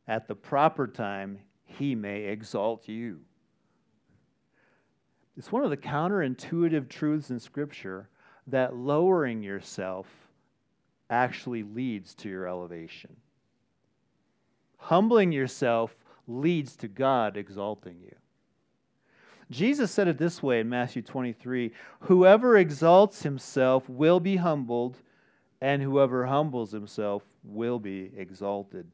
at 0.06 0.28
the 0.28 0.34
proper 0.34 0.86
time 0.86 1.38
he 1.64 1.94
may 1.94 2.24
exalt 2.24 2.86
you. 2.86 3.20
It's 5.36 5.50
one 5.50 5.64
of 5.64 5.70
the 5.70 5.76
counterintuitive 5.76 6.88
truths 6.88 7.30
in 7.30 7.40
Scripture 7.40 8.08
that 8.46 8.76
lowering 8.76 9.42
yourself 9.42 10.06
actually 11.10 11.62
leads 11.62 12.14
to 12.14 12.28
your 12.28 12.46
elevation. 12.46 13.16
Humbling 14.78 15.32
yourself 15.32 15.96
leads 16.26 16.76
to 16.76 16.88
God 16.88 17.36
exalting 17.36 18.00
you. 18.02 18.14
Jesus 19.50 19.90
said 19.90 20.08
it 20.08 20.18
this 20.18 20.42
way 20.42 20.60
in 20.60 20.68
Matthew 20.68 21.02
23 21.02 21.72
Whoever 22.00 22.56
exalts 22.56 23.22
himself 23.22 23.88
will 23.88 24.20
be 24.20 24.36
humbled, 24.36 24.96
and 25.60 25.82
whoever 25.82 26.26
humbles 26.26 26.72
himself 26.72 27.22
will 27.42 27.78
be 27.78 28.10
exalted. 28.16 28.86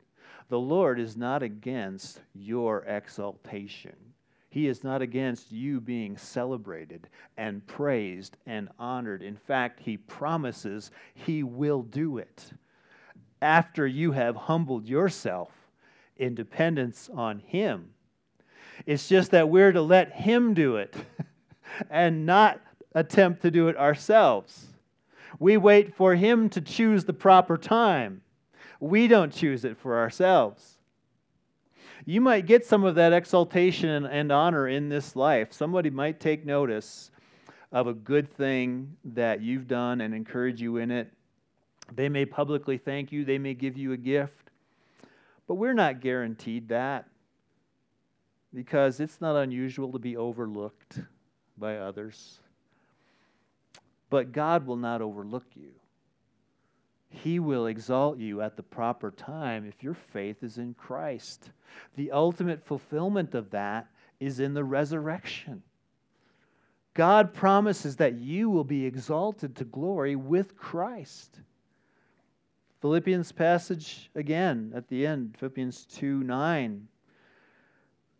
The 0.48 0.58
Lord 0.58 0.98
is 0.98 1.16
not 1.16 1.42
against 1.42 2.20
your 2.34 2.84
exaltation. 2.84 4.09
He 4.50 4.66
is 4.66 4.84
not 4.84 5.00
against 5.00 5.50
you 5.50 5.80
being 5.80 6.16
celebrated 6.16 7.08
and 7.36 7.66
praised 7.66 8.36
and 8.46 8.68
honored. 8.78 9.22
In 9.22 9.36
fact, 9.36 9.80
He 9.80 9.96
promises 9.96 10.90
He 11.14 11.42
will 11.42 11.82
do 11.82 12.18
it 12.18 12.52
after 13.40 13.86
you 13.86 14.12
have 14.12 14.36
humbled 14.36 14.86
yourself 14.86 15.52
in 16.16 16.34
dependence 16.34 17.08
on 17.14 17.38
Him 17.38 17.94
it's 18.86 19.08
just 19.08 19.30
that 19.32 19.48
we're 19.48 19.72
to 19.72 19.82
let 19.82 20.12
Him 20.12 20.54
do 20.54 20.76
it 20.76 20.94
and 21.90 22.26
not 22.26 22.60
attempt 22.94 23.42
to 23.42 23.50
do 23.50 23.68
it 23.68 23.76
ourselves. 23.76 24.66
We 25.38 25.56
wait 25.56 25.94
for 25.94 26.14
Him 26.14 26.48
to 26.50 26.60
choose 26.60 27.04
the 27.04 27.12
proper 27.12 27.56
time. 27.56 28.22
We 28.78 29.08
don't 29.08 29.32
choose 29.32 29.64
it 29.64 29.76
for 29.76 29.98
ourselves. 29.98 30.78
You 32.06 32.20
might 32.20 32.46
get 32.46 32.64
some 32.64 32.84
of 32.84 32.94
that 32.94 33.12
exaltation 33.12 34.06
and 34.06 34.32
honor 34.32 34.68
in 34.68 34.88
this 34.88 35.14
life. 35.14 35.52
Somebody 35.52 35.90
might 35.90 36.20
take 36.20 36.44
notice 36.44 37.10
of 37.72 37.86
a 37.86 37.94
good 37.94 38.32
thing 38.32 38.96
that 39.04 39.42
you've 39.42 39.68
done 39.68 40.00
and 40.00 40.14
encourage 40.14 40.60
you 40.60 40.78
in 40.78 40.90
it. 40.90 41.12
They 41.94 42.08
may 42.08 42.24
publicly 42.24 42.78
thank 42.78 43.12
you, 43.12 43.24
they 43.24 43.38
may 43.38 43.54
give 43.54 43.76
you 43.76 43.92
a 43.92 43.96
gift, 43.96 44.50
but 45.46 45.54
we're 45.54 45.74
not 45.74 46.00
guaranteed 46.00 46.68
that 46.68 47.08
because 48.54 49.00
it's 49.00 49.20
not 49.20 49.36
unusual 49.36 49.92
to 49.92 49.98
be 49.98 50.16
overlooked 50.16 51.00
by 51.58 51.76
others. 51.76 52.38
But 54.08 54.32
God 54.32 54.66
will 54.66 54.76
not 54.76 55.02
overlook 55.02 55.46
you. 55.54 55.70
He 57.10 57.40
will 57.40 57.66
exalt 57.66 58.18
you 58.18 58.40
at 58.40 58.56
the 58.56 58.62
proper 58.62 59.10
time 59.10 59.66
if 59.66 59.82
your 59.82 59.94
faith 59.94 60.42
is 60.42 60.58
in 60.58 60.74
Christ. 60.74 61.50
The 61.96 62.12
ultimate 62.12 62.64
fulfillment 62.64 63.34
of 63.34 63.50
that 63.50 63.88
is 64.20 64.38
in 64.38 64.54
the 64.54 64.64
resurrection. 64.64 65.62
God 66.94 67.34
promises 67.34 67.96
that 67.96 68.14
you 68.14 68.48
will 68.48 68.64
be 68.64 68.86
exalted 68.86 69.56
to 69.56 69.64
glory 69.64 70.14
with 70.16 70.56
Christ. 70.56 71.40
Philippians 72.80 73.32
passage 73.32 74.10
again 74.14 74.72
at 74.74 74.88
the 74.88 75.06
end, 75.06 75.36
Philippians 75.38 75.84
2 75.86 76.22
9 76.22 76.88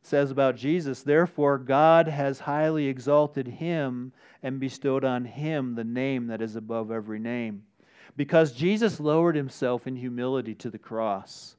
says 0.03 0.31
about 0.31 0.57
Jesus, 0.57 1.03
Therefore, 1.03 1.59
God 1.59 2.09
has 2.09 2.41
highly 2.41 2.87
exalted 2.87 3.47
him 3.47 4.13
and 4.43 4.59
bestowed 4.59 5.05
on 5.05 5.25
him 5.25 5.75
the 5.75 5.85
name 5.85 6.27
that 6.29 6.43
is 6.43 6.57
above 6.57 6.91
every 6.91 7.19
name. 7.19 7.65
Because 8.17 8.53
Jesus 8.53 9.01
lowered 9.01 9.37
himself 9.37 9.87
in 9.87 9.97
humility 9.97 10.55
to 10.57 10.71
the 10.71 10.79
cross, 10.79 11.57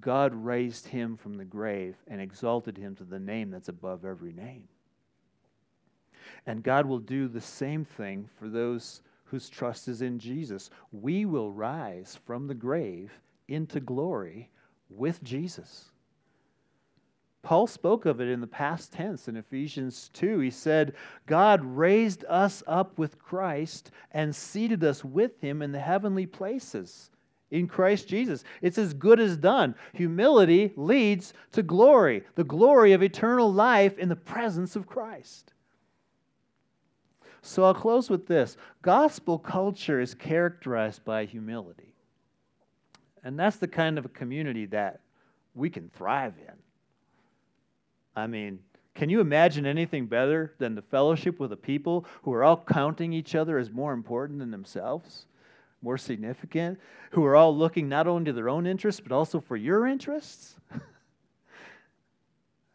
God 0.00 0.34
raised 0.34 0.88
him 0.88 1.16
from 1.16 1.36
the 1.36 1.44
grave 1.44 1.96
and 2.08 2.20
exalted 2.20 2.76
him 2.76 2.94
to 2.96 3.04
the 3.04 3.18
name 3.18 3.50
that's 3.50 3.68
above 3.68 4.04
every 4.04 4.32
name. 4.32 4.68
And 6.46 6.62
God 6.62 6.86
will 6.86 6.98
do 6.98 7.28
the 7.28 7.40
same 7.40 7.84
thing 7.84 8.28
for 8.38 8.48
those 8.48 9.02
whose 9.24 9.48
trust 9.48 9.88
is 9.88 10.02
in 10.02 10.18
Jesus. 10.18 10.70
We 10.92 11.24
will 11.24 11.52
rise 11.52 12.18
from 12.26 12.46
the 12.46 12.54
grave 12.54 13.12
into 13.48 13.80
glory 13.80 14.50
with 14.90 15.22
Jesus. 15.22 15.90
Paul 17.44 17.66
spoke 17.66 18.06
of 18.06 18.20
it 18.20 18.28
in 18.28 18.40
the 18.40 18.46
past 18.46 18.92
tense 18.92 19.28
in 19.28 19.36
Ephesians 19.36 20.10
2. 20.14 20.40
He 20.40 20.50
said, 20.50 20.94
God 21.26 21.62
raised 21.62 22.24
us 22.26 22.62
up 22.66 22.98
with 22.98 23.18
Christ 23.18 23.90
and 24.12 24.34
seated 24.34 24.82
us 24.82 25.04
with 25.04 25.38
him 25.40 25.60
in 25.60 25.70
the 25.70 25.78
heavenly 25.78 26.26
places 26.26 27.10
in 27.50 27.68
Christ 27.68 28.08
Jesus. 28.08 28.44
It's 28.62 28.78
as 28.78 28.94
good 28.94 29.20
as 29.20 29.36
done. 29.36 29.74
Humility 29.92 30.72
leads 30.74 31.34
to 31.52 31.62
glory, 31.62 32.24
the 32.34 32.44
glory 32.44 32.94
of 32.94 33.02
eternal 33.02 33.52
life 33.52 33.98
in 33.98 34.08
the 34.08 34.16
presence 34.16 34.74
of 34.74 34.86
Christ. 34.86 35.52
So 37.42 37.62
I'll 37.64 37.74
close 37.74 38.08
with 38.08 38.26
this 38.26 38.56
gospel 38.80 39.38
culture 39.38 40.00
is 40.00 40.14
characterized 40.14 41.04
by 41.04 41.26
humility. 41.26 41.94
And 43.22 43.38
that's 43.38 43.58
the 43.58 43.68
kind 43.68 43.98
of 43.98 44.06
a 44.06 44.08
community 44.08 44.64
that 44.66 45.00
we 45.54 45.68
can 45.68 45.90
thrive 45.90 46.34
in. 46.38 46.63
I 48.16 48.26
mean, 48.26 48.60
can 48.94 49.08
you 49.08 49.20
imagine 49.20 49.66
anything 49.66 50.06
better 50.06 50.54
than 50.58 50.74
the 50.74 50.82
fellowship 50.82 51.40
with 51.40 51.52
a 51.52 51.56
people 51.56 52.06
who 52.22 52.32
are 52.32 52.44
all 52.44 52.56
counting 52.56 53.12
each 53.12 53.34
other 53.34 53.58
as 53.58 53.70
more 53.70 53.92
important 53.92 54.38
than 54.38 54.52
themselves, 54.52 55.26
more 55.82 55.98
significant, 55.98 56.78
who 57.10 57.24
are 57.24 57.34
all 57.34 57.56
looking 57.56 57.88
not 57.88 58.06
only 58.06 58.26
to 58.26 58.32
their 58.32 58.48
own 58.48 58.66
interests, 58.66 59.00
but 59.00 59.10
also 59.10 59.40
for 59.40 59.56
your 59.56 59.86
interests? 59.86 60.54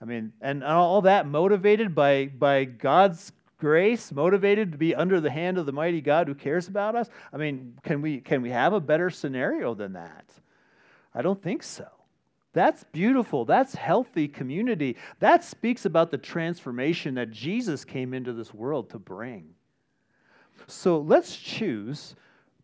I 0.01 0.05
mean, 0.05 0.33
and 0.41 0.63
all 0.63 1.01
that 1.01 1.25
motivated 1.25 1.95
by, 1.95 2.27
by 2.27 2.65
God's 2.65 3.31
grace, 3.57 4.11
motivated 4.11 4.73
to 4.73 4.77
be 4.77 4.95
under 4.95 5.21
the 5.21 5.31
hand 5.31 5.57
of 5.57 5.65
the 5.65 5.71
mighty 5.71 6.01
God 6.01 6.27
who 6.27 6.35
cares 6.35 6.67
about 6.67 6.95
us? 6.95 7.09
I 7.31 7.37
mean, 7.37 7.77
can 7.83 8.01
we, 8.01 8.19
can 8.19 8.41
we 8.41 8.49
have 8.49 8.73
a 8.73 8.79
better 8.79 9.09
scenario 9.09 9.73
than 9.73 9.93
that? 9.93 10.25
I 11.13 11.21
don't 11.21 11.41
think 11.41 11.63
so. 11.63 11.87
That's 12.53 12.83
beautiful. 12.85 13.45
That's 13.45 13.75
healthy 13.75 14.27
community. 14.27 14.97
That 15.19 15.43
speaks 15.43 15.85
about 15.85 16.11
the 16.11 16.17
transformation 16.17 17.15
that 17.15 17.29
Jesus 17.29 17.85
came 17.85 18.13
into 18.13 18.33
this 18.33 18.53
world 18.53 18.89
to 18.91 18.99
bring. 18.99 19.53
So 20.67 20.99
let's 20.99 21.35
choose 21.35 22.15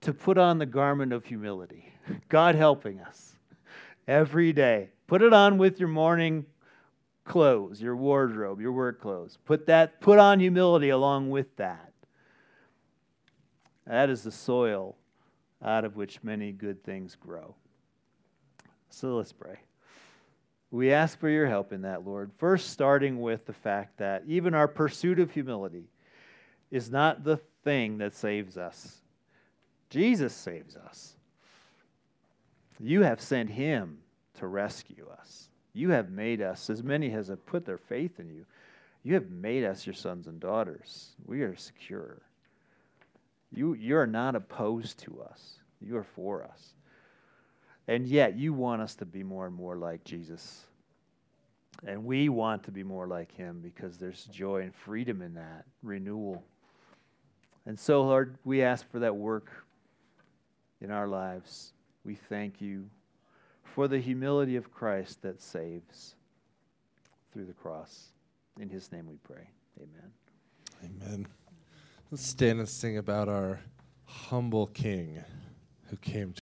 to 0.01 0.13
put 0.13 0.37
on 0.37 0.57
the 0.57 0.65
garment 0.65 1.13
of 1.13 1.25
humility. 1.25 1.93
God 2.29 2.55
helping 2.55 2.99
us 2.99 3.33
every 4.07 4.53
day. 4.53 4.89
Put 5.07 5.21
it 5.21 5.33
on 5.33 5.57
with 5.57 5.79
your 5.79 5.89
morning 5.89 6.45
clothes, 7.23 7.81
your 7.81 7.95
wardrobe, 7.95 8.59
your 8.59 8.71
work 8.71 9.01
clothes. 9.01 9.37
Put 9.45 9.67
that 9.67 10.01
put 10.01 10.19
on 10.19 10.39
humility 10.39 10.89
along 10.89 11.29
with 11.29 11.55
that. 11.57 11.91
That 13.85 14.09
is 14.09 14.23
the 14.23 14.31
soil 14.31 14.95
out 15.63 15.85
of 15.85 15.95
which 15.95 16.23
many 16.23 16.51
good 16.51 16.83
things 16.83 17.15
grow. 17.15 17.55
So 18.89 19.15
let's 19.15 19.33
pray. 19.33 19.57
We 20.75 20.91
ask 20.91 21.17
for 21.17 21.29
your 21.29 21.47
help 21.47 21.71
in 21.71 21.83
that, 21.83 22.05
Lord. 22.05 22.31
First, 22.37 22.69
starting 22.69 23.21
with 23.21 23.45
the 23.45 23.53
fact 23.53 23.99
that 23.99 24.23
even 24.27 24.53
our 24.53 24.67
pursuit 24.67 25.19
of 25.19 25.31
humility 25.31 25.85
is 26.69 26.91
not 26.91 27.23
the 27.23 27.37
thing 27.63 27.99
that 27.99 28.13
saves 28.13 28.57
us. 28.57 28.99
Jesus 29.89 30.33
saves 30.33 30.75
us. 30.75 31.15
You 32.77 33.03
have 33.03 33.21
sent 33.21 33.51
him 33.51 33.99
to 34.33 34.47
rescue 34.47 35.07
us. 35.17 35.47
You 35.71 35.91
have 35.91 36.09
made 36.09 36.41
us, 36.41 36.69
as 36.69 36.83
many 36.83 37.09
as 37.13 37.29
have 37.29 37.45
put 37.45 37.65
their 37.65 37.77
faith 37.77 38.19
in 38.19 38.29
you, 38.29 38.45
you 39.01 39.13
have 39.13 39.29
made 39.29 39.63
us 39.63 39.87
your 39.87 39.93
sons 39.93 40.27
and 40.27 40.41
daughters. 40.41 41.11
We 41.25 41.43
are 41.43 41.55
secure. 41.55 42.21
You, 43.49 43.75
you 43.75 43.95
are 43.95 44.07
not 44.07 44.35
opposed 44.35 44.99
to 45.05 45.21
us, 45.21 45.59
you 45.79 45.95
are 45.95 46.03
for 46.03 46.43
us. 46.43 46.74
And 47.87 48.07
yet, 48.07 48.37
you 48.37 48.53
want 48.53 48.81
us 48.81 48.95
to 48.95 49.05
be 49.05 49.23
more 49.23 49.45
and 49.45 49.55
more 49.55 49.75
like 49.75 50.03
Jesus. 50.03 50.63
And 51.85 52.05
we 52.05 52.29
want 52.29 52.63
to 52.63 52.71
be 52.71 52.83
more 52.83 53.07
like 53.07 53.31
him 53.31 53.59
because 53.61 53.97
there's 53.97 54.25
joy 54.25 54.61
and 54.61 54.73
freedom 54.73 55.21
in 55.21 55.35
that 55.35 55.65
renewal. 55.83 56.43
And 57.65 57.79
so, 57.79 58.03
Lord, 58.03 58.37
we 58.43 58.63
ask 58.63 58.89
for 58.91 58.99
that 58.99 59.15
work 59.15 59.51
in 60.81 60.91
our 60.91 61.07
lives. 61.07 61.73
We 62.03 62.15
thank 62.15 62.61
you 62.61 62.89
for 63.63 63.87
the 63.87 63.99
humility 63.99 64.55
of 64.55 64.71
Christ 64.71 65.21
that 65.23 65.41
saves 65.41 66.15
through 67.33 67.45
the 67.45 67.53
cross. 67.53 68.09
In 68.59 68.69
his 68.69 68.91
name 68.91 69.07
we 69.07 69.17
pray. 69.17 69.49
Amen. 69.77 70.11
Amen. 70.83 71.27
Let's 72.09 72.25
stand 72.25 72.59
and 72.59 72.69
sing 72.69 72.97
about 72.97 73.27
our 73.27 73.59
humble 74.05 74.67
King 74.67 75.23
who 75.89 75.97
came 75.97 76.31